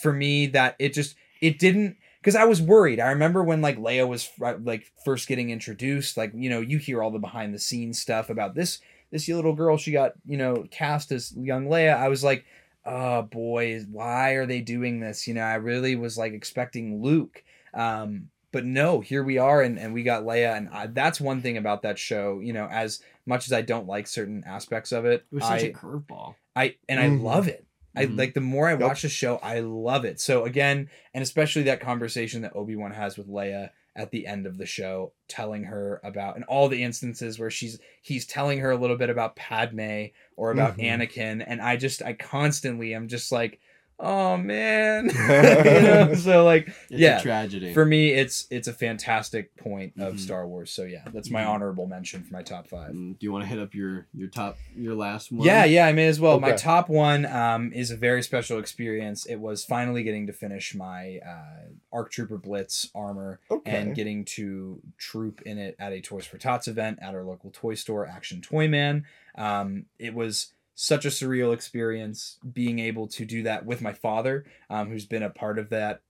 [0.00, 3.00] for me, that it just it didn't because I was worried.
[3.00, 6.16] I remember when like Leia was like first getting introduced.
[6.16, 8.80] Like you know, you hear all the behind the scenes stuff about this
[9.10, 9.76] this little girl.
[9.76, 11.96] She got you know cast as young Leia.
[11.96, 12.46] I was like,
[12.86, 15.28] oh boy, why are they doing this?
[15.28, 17.44] You know, I really was like expecting Luke.
[17.74, 21.42] Um, but no, here we are, and, and we got Leia, and I, that's one
[21.42, 22.40] thing about that show.
[22.40, 25.64] You know, as much as I don't like certain aspects of it, It was such
[25.64, 26.36] I, a curveball.
[26.56, 27.20] I and Mhm.
[27.20, 27.66] I love it.
[27.96, 28.16] I Mhm.
[28.16, 28.88] like the more I Yep.
[28.88, 30.20] watch the show, I love it.
[30.20, 34.46] So again, and especially that conversation that Obi Wan has with Leia at the end
[34.46, 38.70] of the show, telling her about and all the instances where she's he's telling her
[38.72, 40.78] a little bit about Padme or about Mhm.
[40.78, 43.60] Anakin, and I just I constantly am just like,
[43.98, 46.14] oh man, you know.
[46.14, 47.72] So like It's Yeah, a tragedy.
[47.74, 50.18] for me, it's it's a fantastic point of Mhm.
[50.20, 50.70] Star Wars.
[50.70, 51.48] So yeah, that's my Mhm.
[51.48, 52.92] honorable mention for my top five.
[52.92, 55.46] Mm, do you want to hit up your your top your last one?
[55.46, 56.40] Yeah, yeah, I may as well.
[56.40, 59.26] My top one um, is a very special experience.
[59.26, 63.70] It was finally getting to finish my uh, ARC Trooper Blitz armor okay.
[63.76, 67.50] and getting to troop in it at a Toys for Tots event at our local
[67.50, 69.04] toy store, Action Toy Man.
[69.36, 74.44] Um, it was such a surreal experience being able to do that with my father,
[74.70, 76.00] um, who's been a part of that,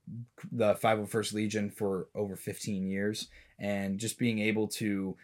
[0.50, 5.16] the 501st Legion for over 15 years, and just being able to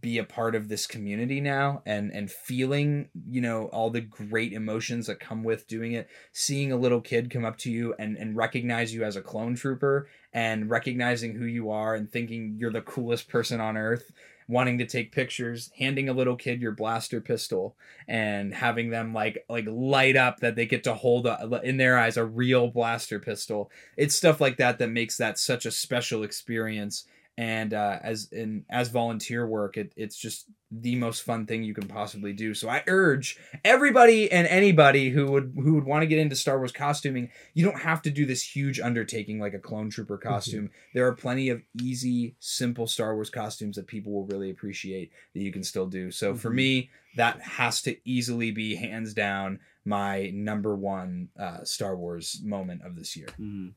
[0.00, 4.52] be a part of this community now and and feeling you know all the great
[4.52, 6.08] emotions that come with doing it.
[6.32, 9.54] Seeing a little kid come up to you and and recognize you as a clone
[9.54, 14.10] trooper and recognizing who you are and thinking you're the coolest person on earth
[14.52, 17.74] wanting to take pictures, handing a little kid your blaster pistol
[18.06, 21.98] and having them like like light up that they get to hold a, in their
[21.98, 23.70] eyes a real blaster pistol.
[23.96, 27.04] It's stuff like that that makes that such a special experience
[27.38, 31.74] and uh, as in as volunteer work it, it's just the most fun thing you
[31.74, 32.54] can possibly do.
[32.54, 36.58] So i urge everybody and anybody who would who would want to get into star
[36.58, 40.70] wars costuming you don't have to do this huge undertaking like a clone trooper costume.
[40.94, 45.40] There are plenty of easy simple star wars costumes that people will really appreciate that
[45.40, 46.10] you can still do.
[46.10, 46.54] So for Mhm.
[46.54, 52.82] me that has to easily be hands down my number one uh, star wars moment
[52.82, 53.28] of this year.
[53.38, 53.72] Mhm.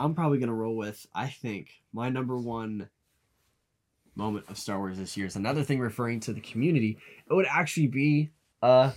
[0.00, 1.06] I'm probably gonna roll with.
[1.14, 2.88] I think my number one
[4.16, 6.98] moment of Star Wars this year is another thing referring to the community.
[7.30, 8.30] It would actually be
[8.62, 8.92] uh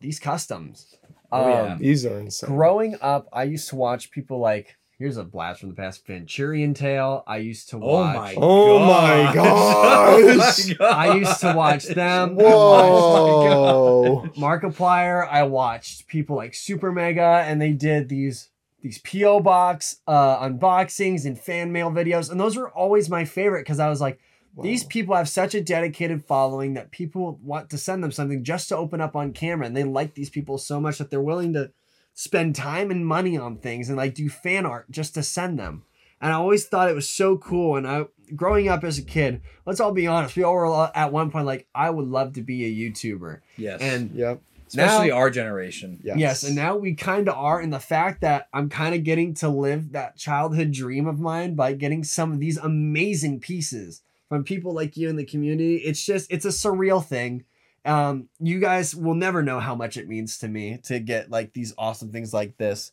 [0.00, 0.94] these customs.
[1.32, 1.72] Oh, yeah.
[1.72, 2.50] Um, These are insane.
[2.50, 4.76] Growing up, I used to watch people like.
[4.98, 6.06] Here's a blast from the past.
[6.06, 7.22] Venturian Tale.
[7.26, 8.16] I used to Oh watch.
[8.16, 9.34] my Oh my gosh.
[9.34, 10.76] gosh.
[10.80, 12.30] Oh my I used to watch them.
[12.38, 14.22] I Whoa.
[14.38, 15.28] Markiplier.
[15.28, 18.48] I watched people like Super Mega, and they did these
[18.86, 23.62] these PO box uh, unboxings and fan mail videos, and those were always my favorite
[23.62, 24.20] because I was like,
[24.62, 28.70] these people have such a dedicated following that people want to send them something just
[28.70, 31.52] to open up on camera, and they like these people so much that they're willing
[31.52, 31.72] to
[32.14, 35.84] spend time and money on things and like do fan art just to send them.
[36.20, 37.76] And I always thought it was so cool.
[37.76, 41.12] And I, growing up as a kid, let's all be honest, we all were at
[41.12, 43.40] one point like, I would love to be a YouTuber.
[43.58, 44.40] yes And Yep.
[44.66, 46.18] Especially now- our generation Yes.
[46.18, 49.34] Yes, and now we kind of are in the fact that I'm kind of getting
[49.34, 54.44] to live that childhood dream of mine by getting some of these amazing pieces from
[54.44, 55.76] people like you in the community.
[55.76, 57.44] It's just it's a surreal thing.
[57.84, 61.52] Um, you guys will never know how much it means to me to get like
[61.52, 62.90] these awesome things like this.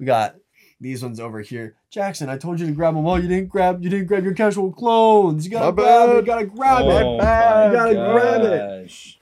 [0.00, 0.34] We got
[0.80, 1.76] these ones over here.
[1.90, 3.20] Jackson, I told you to grab them all.
[3.20, 3.82] You didn't grab.
[3.84, 5.44] You didn't grab your casual clones.
[5.44, 6.16] You gotta My grab it.
[6.16, 7.04] You gotta grab it.
[7.04, 7.56] Oh bad.
[7.56, 9.16] my You gotta grab it.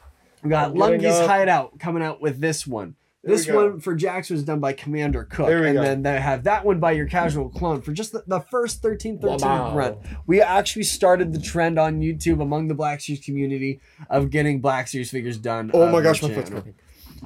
[0.50, 0.72] Gosh.
[0.72, 1.28] We got I'm Lungy's up.
[1.30, 2.96] Hideout coming out with this one.
[3.24, 5.46] There This one for Jax was done by Commander Cook.
[5.46, 5.82] There we and go.
[5.82, 9.48] then they have that one by your casual clone for just the, the first 1313
[9.48, 9.76] Wow.
[9.76, 9.96] run.
[10.26, 13.80] We actually started the trend on YouTube among the Black Series community
[14.10, 15.70] of getting Black Series figures done.
[15.72, 16.42] Oh my our gosh, my channel.
[16.42, 16.74] foot's broken.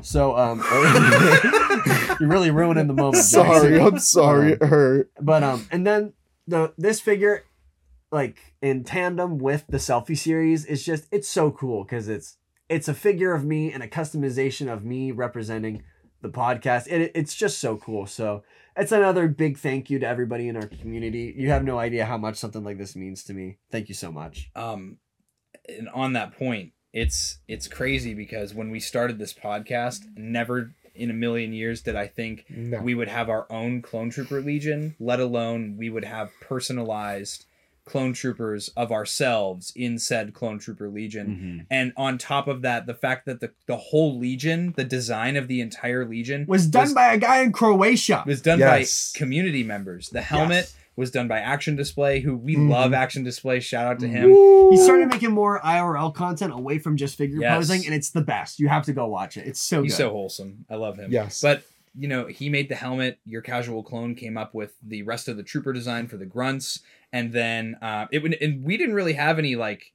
[0.02, 0.58] So um
[2.20, 3.24] you're really ruining the moment.
[3.24, 3.86] Sorry, Jackson.
[3.94, 4.52] I'm sorry.
[4.52, 5.10] It hurt.
[5.20, 6.12] But um, and then
[6.46, 7.44] the this figure,
[8.12, 12.36] like in tandem with the selfie series, is just it's so cool because it's
[12.68, 15.82] it's a figure of me and a customization of me representing
[16.22, 16.88] the podcast.
[16.88, 18.06] It, it's just so cool.
[18.06, 18.42] So
[18.76, 21.34] it's another big thank you to everybody in our community.
[21.36, 23.58] You have no idea how much something like this means to me.
[23.70, 24.50] Thank you so much.
[24.56, 24.98] um
[25.68, 31.10] and on that point it's it's crazy because when we started this podcast never in
[31.10, 32.80] a million years did i think No.
[32.80, 37.46] we would have our own clone trooper legion let alone we would have personalized
[37.86, 42.94] clone troopers of ourselves in said clone trooper legion and on top of that the
[42.94, 47.14] fact that the, the whole legion the design of the entire legion Was done by
[47.14, 48.24] a guy in Croatia.
[48.26, 49.12] was done Yes.
[49.12, 50.76] by community members the helmet Yes.
[50.96, 52.70] was done by action display who we Mhm.
[52.70, 54.30] love action display shout out to him
[54.72, 57.54] He started making more IRL content away from just figure Yes.
[57.56, 58.58] posing, and it's the best.
[58.58, 59.46] You have to go watch it.
[59.46, 59.98] It's so He's good.
[59.98, 60.64] so wholesome.
[60.68, 61.12] I love him.
[61.12, 61.40] Yes.
[61.40, 61.62] But
[61.98, 63.18] you know, he made the helmet.
[63.24, 66.80] Your casual clone came up with the rest of the trooper design for the grunts,
[67.12, 68.34] and then uh, it would.
[68.40, 69.92] And we didn't really have any like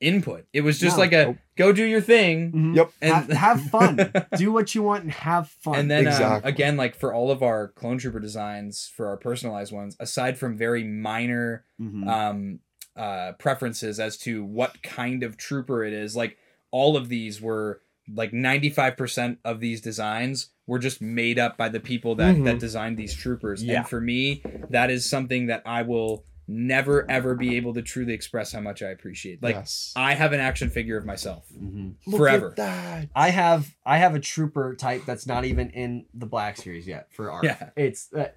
[0.00, 0.46] input.
[0.52, 1.02] It was just No.
[1.02, 1.36] like a Nope.
[1.56, 2.52] go do your thing.
[2.52, 2.76] Mhm.
[2.76, 2.90] Yep.
[3.00, 4.12] And Ha- have fun.
[4.36, 5.78] Do what you want and have fun.
[5.78, 9.72] And then um, again, like for all of our clone trooper designs, for our personalized
[9.72, 12.06] ones, aside from very minor Mhm.
[12.08, 12.60] um,
[12.94, 16.14] uh, preferences as to what kind of trooper it is.
[16.14, 16.36] Like
[16.70, 17.80] all of these were
[18.12, 22.44] like 95% of these designs were just made up by the people that, Mhm.
[22.44, 23.62] that designed these troopers.
[23.62, 23.78] Yeah.
[23.78, 28.12] And for me, that is something that I will never ever be able to truly
[28.12, 29.42] express how much I appreciate.
[29.42, 29.92] Like yes.
[29.96, 31.94] I have an action figure of myself Mhm.
[32.06, 32.50] Look forever.
[32.50, 33.08] at that.
[33.16, 37.12] I have I have a trooper type that's not even in the black series yet
[37.12, 37.44] for art.
[37.44, 37.70] Yeah.
[37.76, 38.28] It's uh,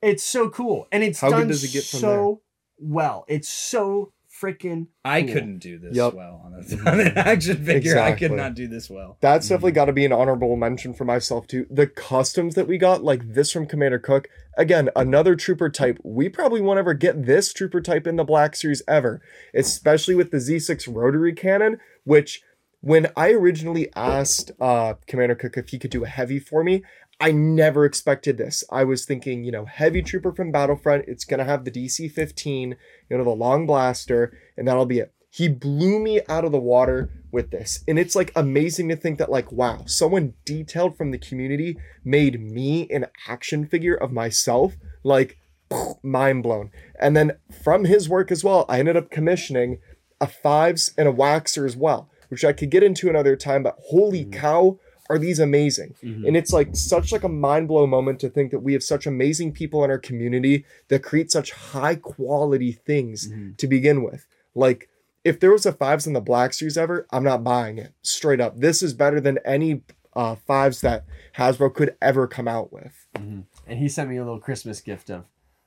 [0.00, 2.42] it's so cool and it's How good done does it get from so
[2.78, 3.24] well.
[3.26, 5.32] It's so freaking I Cool.
[5.32, 6.14] couldn't do this Yep.
[6.14, 7.98] well on, a, on an action figure.
[7.98, 9.16] I could not do this well.
[9.20, 11.66] That's definitely got to be an honorable mention for myself too.
[11.70, 15.98] The customs that we got, like this from Commander Cook, again, another trooper type.
[16.04, 19.20] We probably won't ever get this trooper type in the Black Series ever,
[19.54, 22.42] especially with the Z6 rotary cannon, which
[22.80, 26.84] when I originally asked uh, Commander Cook if he could do a heavy for me,
[27.20, 28.62] I never expected this.
[28.70, 32.10] I was thinking, you know, heavy trooper from Battlefront, it's going to have the DC
[32.12, 32.76] 15,
[33.10, 35.12] you know, the long blaster, and that'll be it.
[35.30, 37.84] He blew me out of the water with this.
[37.86, 42.40] And it's like amazing to think that, like, wow, someone detailed from the community made
[42.40, 44.76] me an action figure of myself.
[45.02, 45.36] Like,
[46.02, 46.70] mind blown.
[47.00, 49.80] And then from his work as well, I ended up commissioning
[50.20, 53.62] a fives and a waxer as well, which I could get into another time.
[53.64, 54.32] But holy Mhm.
[54.32, 54.78] cow,
[55.10, 55.94] are these amazing!
[56.02, 56.26] Mhm.
[56.26, 59.06] And it's like such like a mind blow moment to think that we have such
[59.06, 63.56] amazing people in our community that create such high quality things Mhm.
[63.56, 64.26] to begin with.
[64.54, 64.88] Like
[65.24, 67.92] if there was a fives in the Black Series ever, I'm not buying it.
[68.02, 69.82] Straight up, this is better than any
[70.14, 71.04] uh, fives that
[71.36, 73.06] Hasbro could ever come out with.
[73.14, 73.44] Mhm.
[73.68, 75.24] And he sent me a little Christmas gift of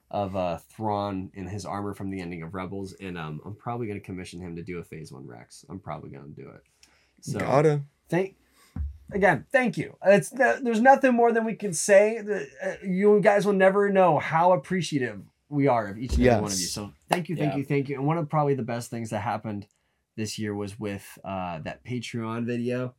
[0.09, 3.87] of uh Thrawn in his armor from the ending of Rebels, and um I'm probably
[3.87, 5.63] gonna commission him to do a Phase One Rex.
[5.69, 6.63] I'm probably gonna do it.
[7.21, 7.83] So Gotta.
[8.09, 8.35] thank
[9.13, 9.95] again, thank you.
[10.05, 12.21] It's there's nothing more than we can say.
[12.21, 16.41] The- uh, You guys will never know how appreciative we are of each and every
[16.41, 16.65] one of you.
[16.65, 17.57] So thank you, thank Yeah.
[17.57, 17.95] you, thank you.
[17.97, 19.67] And one of probably the best things that happened
[20.15, 22.93] this year was with uh, that Patreon video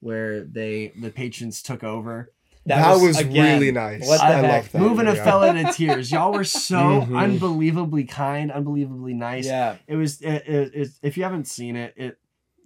[0.00, 2.32] where they the patrons took over.
[2.66, 4.06] That, was, again, really nice.
[4.06, 4.42] what the I heck?
[4.64, 4.78] love that.
[4.78, 5.24] moving a video.
[5.24, 6.12] fella to tears.
[6.12, 7.18] Y'all were so Mhm.
[7.18, 9.46] unbelievably kind, unbelievably nice.
[9.46, 9.76] Yeah.
[9.86, 10.20] It was.
[10.20, 12.18] It, it, it, if you haven't seen it, it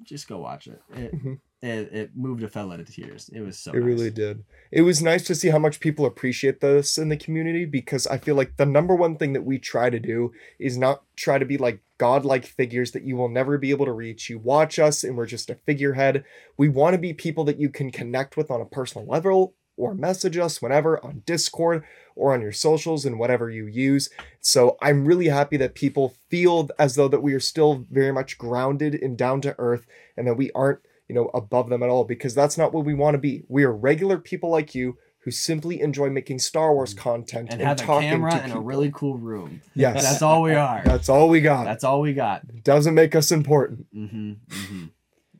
[0.03, 0.83] just go watch it.
[0.97, 1.39] It, Mhm.
[1.63, 3.31] It, it moved a fella to tears.
[3.33, 3.71] It was so.
[3.71, 4.43] It really did.
[4.73, 8.19] It was nice to see how much people appreciate this in the community because I
[8.19, 11.45] feel like the number one thing that we try to do is not try to
[11.45, 14.29] be like godlike figures that you will never be able to reach.
[14.29, 16.25] You watch us and we're just a figurehead.
[16.57, 19.95] We want to be people that you can connect with on a personal level or
[19.95, 21.85] message us whenever on Discord
[22.17, 24.11] or on your socials and whatever you use.
[24.41, 28.37] So I'm really happy that people feel as though that we are still very much
[28.37, 29.87] grounded and down to earth
[30.17, 30.81] and that we aren't
[31.13, 33.45] you know, above them at all because that's not what we want to be.
[33.47, 37.69] We are regular people like you who simply enjoy making Star Wars content And and,
[37.69, 39.61] have a talking camera to in a really cool room.
[39.75, 40.81] yes, That's all we are.
[40.87, 41.65] That's all we got.
[41.65, 42.65] That's all we got.
[42.65, 43.95] Doesn't make us important.
[43.95, 44.31] Mm-hmm.
[44.49, 44.85] Mm-hmm.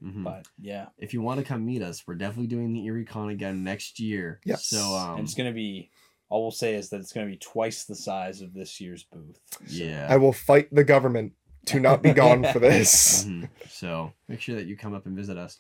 [0.07, 0.25] Mm-hmm.
[0.25, 0.89] But yeah.
[0.99, 3.99] if you want to come meet us, we're definitely doing the Erie Con again next
[3.99, 4.41] year.
[4.45, 4.67] Yes.
[4.67, 5.91] So um, and it's gonna be
[6.29, 9.39] all we'll say is that it's gonna be twice the size of this year's booth.
[9.67, 10.07] So- yeah.
[10.11, 11.33] I will fight the government
[11.67, 13.25] to not be gone for this.
[13.25, 13.49] Mhm.
[13.69, 15.59] So make sure that you come up and visit us.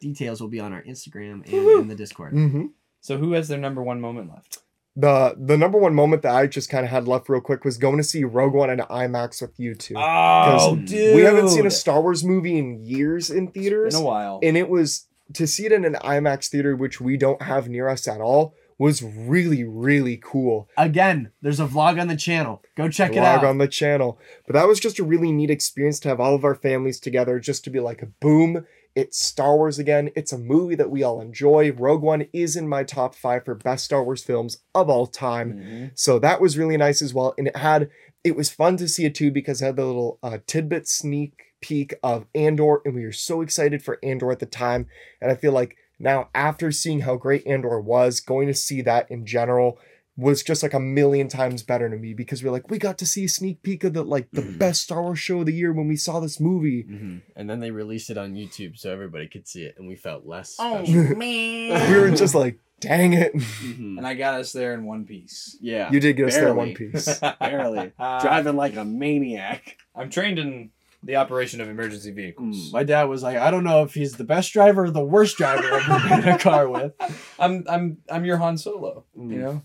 [0.00, 1.80] Details will be on our Instagram and Woohoo.
[1.82, 2.32] in the Discord.
[2.32, 2.66] hmm
[3.00, 4.58] So who has their number one moment left?
[4.96, 7.78] The the number one moment that I just kind of had left real quick was
[7.78, 9.94] going to see Rogue One in IMAX with you two.
[9.96, 11.14] Oh, dude.
[11.14, 13.94] we haven't seen a Star Wars movie in years in theaters.
[13.94, 14.40] in a while.
[14.42, 17.88] and it was to see it in an IMAX theater, which we don't have near
[17.88, 20.68] us at all, was really really cool.
[20.76, 22.62] Again, there's a vlog on the channel.
[22.76, 23.44] Go check it Vlog out.
[23.44, 26.44] on the channel, but that was just a really neat experience to have all of
[26.44, 28.64] our families together, just to be like, boom,
[28.94, 30.10] it's Star Wars again.
[30.16, 31.72] It's a movie that we all enjoy.
[31.72, 35.52] Rogue One is in my top five for best Star Wars films of all time.
[35.54, 35.90] Mhm.
[35.94, 37.34] So that was really nice as well.
[37.36, 37.90] And it had
[38.24, 41.34] it was fun to see it too because it had the little uh, tidbit sneak
[41.60, 44.86] peek of Andor, and we were so excited for Andor at the time.
[45.20, 49.10] And I feel like now after seeing how great Andor was, going to see that
[49.10, 49.78] in general
[50.16, 53.06] was just like a million times better to me because we're like we got to
[53.06, 55.72] see a sneak peek of the like the best Star Wars show of the year
[55.72, 56.82] when we saw this movie.
[56.82, 57.20] Mhm.
[57.36, 60.26] And then they released it on YouTube so everybody could see it, and we felt
[60.26, 60.56] less.
[60.58, 61.16] Oh special.
[61.16, 61.90] man.
[61.92, 63.32] we were just like, dang it.
[63.32, 63.98] Mhm.
[63.98, 65.56] And I got us there in one piece.
[65.60, 66.56] Yeah, You did get us there barely.
[66.58, 67.20] one piece.
[67.40, 69.76] barely driving like a maniac.
[69.94, 70.70] I'm trained in
[71.02, 72.70] the operation of emergency vehicles.
[72.70, 75.04] Mm, My dad was like, I don't know if he's the best driver or the
[75.04, 76.92] worst driver I've ever been in a car with.
[77.38, 79.04] I'm I'm I'm your Han Solo.
[79.16, 79.30] Mm.
[79.32, 79.62] You know,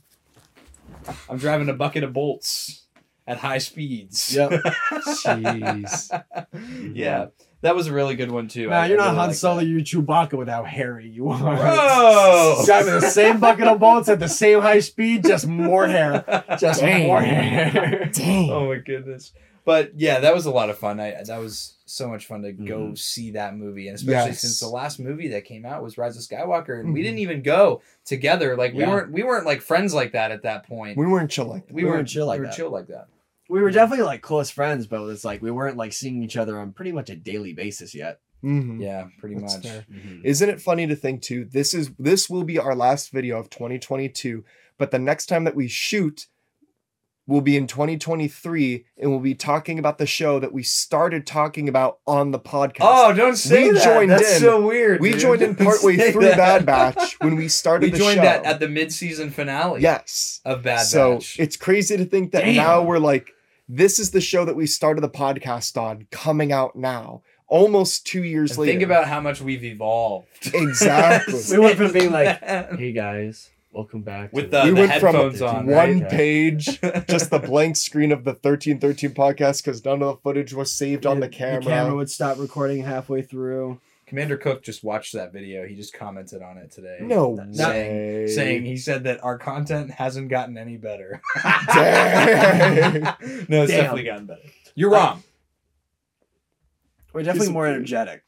[1.30, 2.86] I'm driving a bucket of bolts
[3.26, 4.36] at high speeds.
[4.36, 4.52] Yep.
[4.92, 6.24] Jeez.
[6.96, 7.28] yeah,
[7.62, 8.70] that was a really good one too.
[8.70, 9.66] Nah, I- you're I not really Han liked Solo, that.
[9.66, 11.40] you're Chewbacca with how hairy you are.
[11.56, 12.62] Bro!
[12.66, 16.24] Driving the same bucket of bolts at the same high speed, just more hair.
[16.60, 17.08] Just Dang.
[17.08, 18.10] more hair.
[18.14, 18.50] Dang.
[18.52, 19.34] Oh my goodness.
[19.66, 21.00] But yeah, that was a lot of fun.
[21.00, 22.98] I that was so much fun to go Mhm.
[22.98, 24.42] see that movie, and especially Yes.
[24.42, 27.04] since the last movie that came out was Rise of Skywalker, and we Mhm.
[27.04, 28.56] didn't even go together.
[28.58, 30.98] Like we weren't we weren't like friends like that at that point.
[30.98, 31.74] We weren't chill like that.
[31.74, 32.56] we, we weren't weren't chill like we were that.
[32.56, 33.08] chill like that.
[33.50, 36.60] We were definitely like close friends, but it's like we weren't like seeing each other
[36.60, 38.20] on pretty much a daily basis yet.
[38.44, 38.82] Mhm.
[38.82, 39.68] Yeah, pretty That's much.
[39.68, 39.86] fair.
[40.24, 41.46] Isn't it funny to think too?
[41.46, 44.44] This is this will be our last video of 2022,
[44.78, 46.28] but the next time that we shoot
[47.26, 51.70] will be in 2023 and we'll be talking about the show that we started talking
[51.70, 52.82] about on the podcast.
[52.82, 53.84] Oh, don't say We that.
[53.84, 54.40] joined That's in.
[54.42, 55.00] so weird.
[55.00, 55.20] we dude.
[55.22, 56.38] joined in Don't partway through that.
[56.38, 58.24] Bad Batch when we started we the joined show.
[58.24, 59.82] that at the mid-season finale.
[59.82, 60.42] yes.
[60.44, 61.40] of Bad so Batch.
[61.40, 62.56] it's crazy to think that Damn.
[62.58, 63.32] now we're like,
[63.70, 68.22] this is the show that we started the podcast on coming out now, almost two
[68.24, 68.72] years And later.
[68.74, 70.28] think about how much we've evolved.
[70.54, 71.40] Exactly.
[71.52, 74.32] We went from being like, Hey guys, welcome back.
[74.34, 76.10] With to the- we went from headphones on, one right?
[76.10, 80.74] page, just the blank screen of the 1313 podcast because none of the footage was
[80.74, 81.64] saved on the camera.
[81.64, 83.80] The camera would stop recording halfway through.
[84.06, 85.66] Commander Cook just watched that video.
[85.66, 86.98] He just commented on it today.
[87.02, 88.28] no saying, way.
[88.28, 91.22] saying he said that our content hasn't gotten any better.
[93.50, 93.82] No, it's Damn.
[93.82, 94.42] definitely gotten better.
[94.76, 95.24] You're wrong.
[97.14, 98.24] We're definitely more energetic.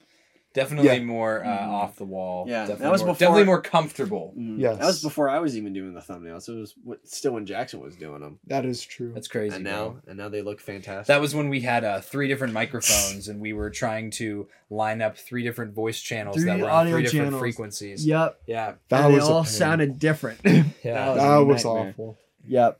[0.56, 1.04] Definitely Yeah.
[1.04, 1.68] more uh, Mhm.
[1.68, 2.46] off the wall.
[2.48, 4.34] Yeah, definitely that was more, before- definitely more comfortable.
[4.36, 4.78] Yes.
[4.80, 6.50] That was before I was even doing the thumbnails.
[6.50, 8.40] It was what, still when Jackson was doing them.
[8.48, 9.12] That is true.
[9.14, 9.56] That's crazy.
[9.56, 9.72] and bro.
[9.74, 11.08] now, and now they look fantastic.
[11.08, 15.02] That was when we had uh, three different microphones and we were trying to line
[15.02, 17.40] up three different voice channels Three that were on audio three different channels.
[17.42, 18.06] frequencies.
[18.06, 18.42] Yep.
[18.48, 18.74] Yeah.
[18.90, 19.52] that and they was a all pain.
[19.52, 20.40] sounded different.
[20.46, 20.64] Yeah.
[20.84, 22.18] That That was awful.
[22.48, 22.80] yep.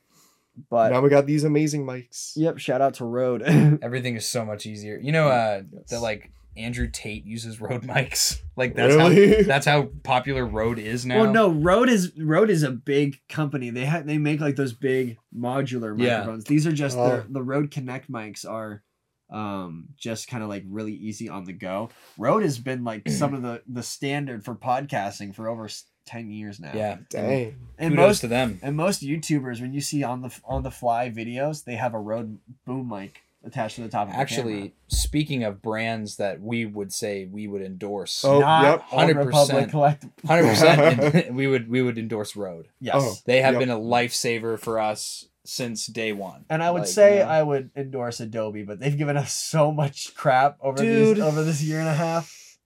[0.70, 2.32] But now we got these amazing mics.
[2.34, 2.56] yep.
[2.58, 3.42] Shout out to Rode.
[3.82, 4.96] Everything is so much easier.
[4.96, 5.90] You know, uh, Yes.
[5.90, 8.40] that like Andrew Tate uses Rode mics.
[8.56, 9.36] Like that's Really?
[9.38, 11.20] how that's how popular Rode is now.
[11.22, 13.70] Well, no, Rode is Rode is a big company.
[13.70, 16.18] They ha- they make like those big modular Yeah.
[16.18, 16.44] microphones.
[16.44, 17.18] These are just Oh.
[17.26, 18.82] the the Rode Connect mics are
[19.28, 21.90] um just kind of like really easy on the go.
[22.16, 25.68] Rode has been like some of the the standard for podcasting for over
[26.06, 26.70] 10 years now.
[26.72, 26.98] Yeah.
[27.10, 27.56] Dang.
[27.78, 28.60] And Kudos most to them.
[28.62, 31.98] and most YouTubers when you see on the on the fly videos, they have a
[31.98, 34.70] Rode boom mic attached to the top of Actually, camera.
[34.88, 38.82] speaking of brands that we would say we would endorse, Oh, Not yep.
[38.90, 39.70] 100%.
[39.70, 40.04] Collect.
[40.26, 42.68] hundred percent, we would we would endorse Rode.
[42.80, 42.94] Yes.
[42.98, 43.14] Oh.
[43.26, 43.60] They have Yep.
[43.60, 46.44] been a lifesaver for us since day one.
[46.50, 47.30] And I would Like, say you know?
[47.30, 51.16] I would endorse Adobe, but they've given us so much crap over Dude.
[51.18, 52.58] these over this year and a half.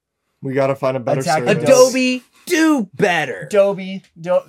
[0.43, 1.65] We gotta find a better Attack service.
[1.65, 2.23] Adobe.
[2.47, 3.41] do better.
[3.43, 4.41] Adobe, Do-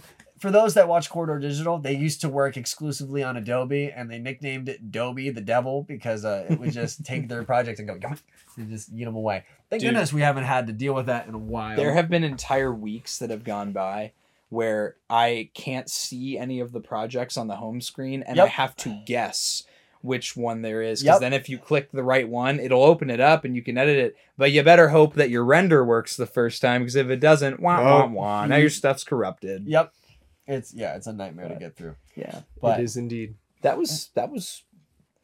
[0.41, 4.17] for those that watch Corridor Digital, they used to work exclusively on Adobe, and they
[4.17, 7.95] nicknamed it Adobe the Devil because uh, it would just take their project and go
[8.01, 8.17] "Yum,"
[8.57, 9.43] and just eat them away.
[9.69, 9.91] Thank Dude.
[9.91, 11.77] goodness we haven't had to deal with that in a while.
[11.77, 14.13] There have been entire weeks that have gone by
[14.49, 18.75] where I can't see any of the projects on the home screen and I have
[18.77, 19.63] to guess
[20.01, 21.01] which one there is.
[21.01, 21.21] Because Yep.
[21.21, 23.97] then if you click the right one, it'll open it up and you can edit
[23.97, 24.17] it.
[24.37, 27.61] But you better hope that your render works the first time because if it doesn't,
[27.61, 28.45] wah, wah, wah.
[28.45, 29.67] Now your stuff's corrupted.
[29.67, 29.93] Yep.
[30.47, 31.95] It's yeah, it's a nightmare to get through.
[32.15, 32.41] Yeah.
[32.61, 33.35] But it is indeed.
[33.61, 34.63] That was that was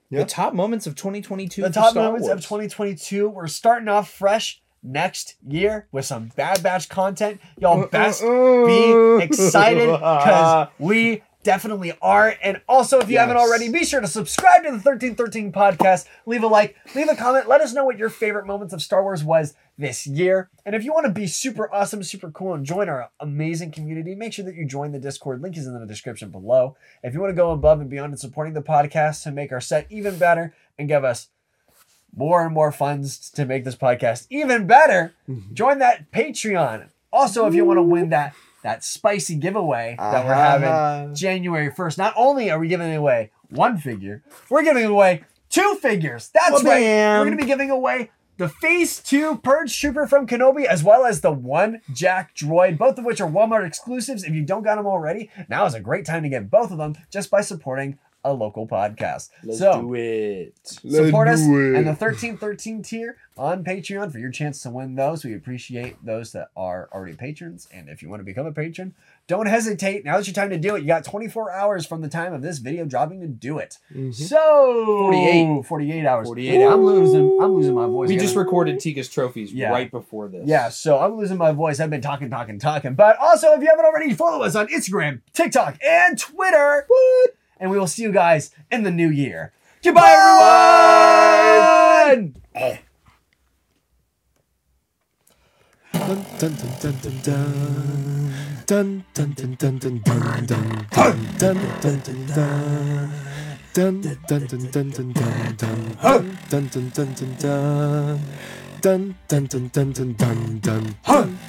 [0.09, 0.19] Yeah.
[0.19, 3.27] the top moments of 2022 the top Star moments of 2022.
[3.27, 7.41] We're starting off fresh next year with some Bad Batch content.
[7.57, 8.65] Y'all uh, uh, best uh.
[8.65, 12.35] be excited because we definitely are.
[12.43, 16.05] And also, if you haven't already, be sure to subscribe to the 1313 podcast.
[16.25, 17.47] Leave a like, leave a comment.
[17.47, 20.49] Let us know what your favorite moments of Star Wars was this year.
[20.65, 24.13] And if you want to be super awesome, super cool, and join our amazing community,
[24.13, 25.41] make sure that you join the Discord.
[25.41, 26.75] Link is in the description below.
[27.01, 29.61] If you want to go above and beyond in supporting the podcast to make our
[29.61, 31.29] set even better and give us
[32.13, 35.53] more and more funds to make this podcast even better, mm-hmm.
[35.53, 36.89] join that Patreon.
[37.13, 38.35] Also, if you want to win that
[38.67, 41.13] that spicy giveaway that we're having Uh-huh.
[41.13, 46.29] January 1st, not only are we giving away one figure, we're giving away two figures.
[46.33, 46.81] That's Well, right.
[46.81, 47.19] damn.
[47.19, 51.05] We're going to be giving away the Phase 2 Purge Trooper from Kenobi, as well
[51.05, 54.23] as the one Jack Droid, both of which are Walmart exclusives.
[54.25, 56.77] If you don't got them already, now is a great time to get both of
[56.77, 59.29] them just by supporting a local podcast.
[59.43, 60.53] Let's so, do it.
[60.83, 61.77] Let's support us do it.
[61.77, 65.23] and the 1313 tier on Patreon for your chance to win those.
[65.23, 67.67] We appreciate those that are already patrons.
[67.71, 68.95] And if you want to become a patron,
[69.27, 70.03] don't hesitate.
[70.03, 70.81] Now's your time to do it.
[70.81, 73.77] You got 24 hours from the time of this video dropping to do it.
[73.93, 74.13] Mhm.
[74.13, 75.65] So 48.
[75.65, 76.27] 48 hours.
[76.27, 78.09] 48 I'm losing I'm losing my voice.
[78.09, 78.21] We Yeah.
[78.21, 79.69] just recorded Tika's trophies Yeah.
[79.69, 80.43] right before this.
[80.47, 81.79] Yeah, so I'm losing my voice.
[81.79, 82.95] I've been talking, talking, talking.
[82.95, 86.85] But also, if you haven't already, follow us on Instagram, TikTok, and Twitter.
[86.87, 87.31] What?
[87.59, 89.51] And we will see you guys in the new year.
[89.83, 90.37] Goodbye, everyone!
[96.07, 97.21] Dun dun dun dun dun
[98.67, 100.03] dun dun dun dun dun dun dun
[101.37, 103.09] dun dun dun dun.
[103.73, 105.79] Dun dun dun dun dun dun dun
[106.49, 108.19] dun dun dun dun dun.
[108.81, 110.83] Dun dun dun dun dun dun dun dun dun dun dun dun.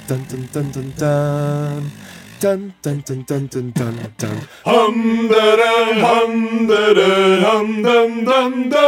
[0.07, 0.21] Dun
[0.97, 1.83] dun
[2.41, 4.37] Dun dun dun dun dun dun dun.
[4.63, 5.73] Hum da da
[6.03, 7.09] hum da da
[7.43, 8.87] hum dum dum da.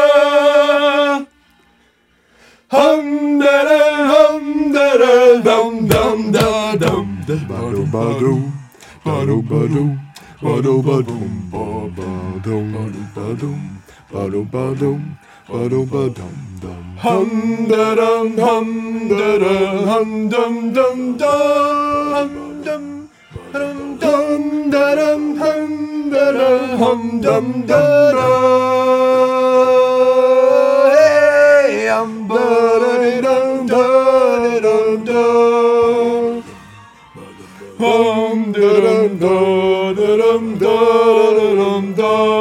[2.71, 3.81] Hum da da
[4.11, 7.07] hum da da dum dum da dum.
[7.49, 8.33] Ba-do ba-do
[9.05, 9.85] ba-do ba-do
[10.41, 13.59] ba-do ba-dum ba-ba-dum ba-do-ba-dum
[14.13, 15.01] ba-do-ba-dum
[15.49, 16.83] ba-do-ba-dum-dum.
[17.03, 17.29] Hum
[17.67, 18.67] da dum hum
[19.09, 19.55] da da
[19.91, 22.29] hum dum dum dum
[22.65, 22.90] dum.
[23.53, 27.81] Hum dum da dum hum da dum hum dum da
[28.17, 29.71] dum.
[30.95, 32.43] Hey, hum da
[33.25, 33.85] dum da
[34.65, 36.43] dum dum.
[37.81, 40.77] Hum dum da dum da dum da
[41.59, 42.31] dum dum.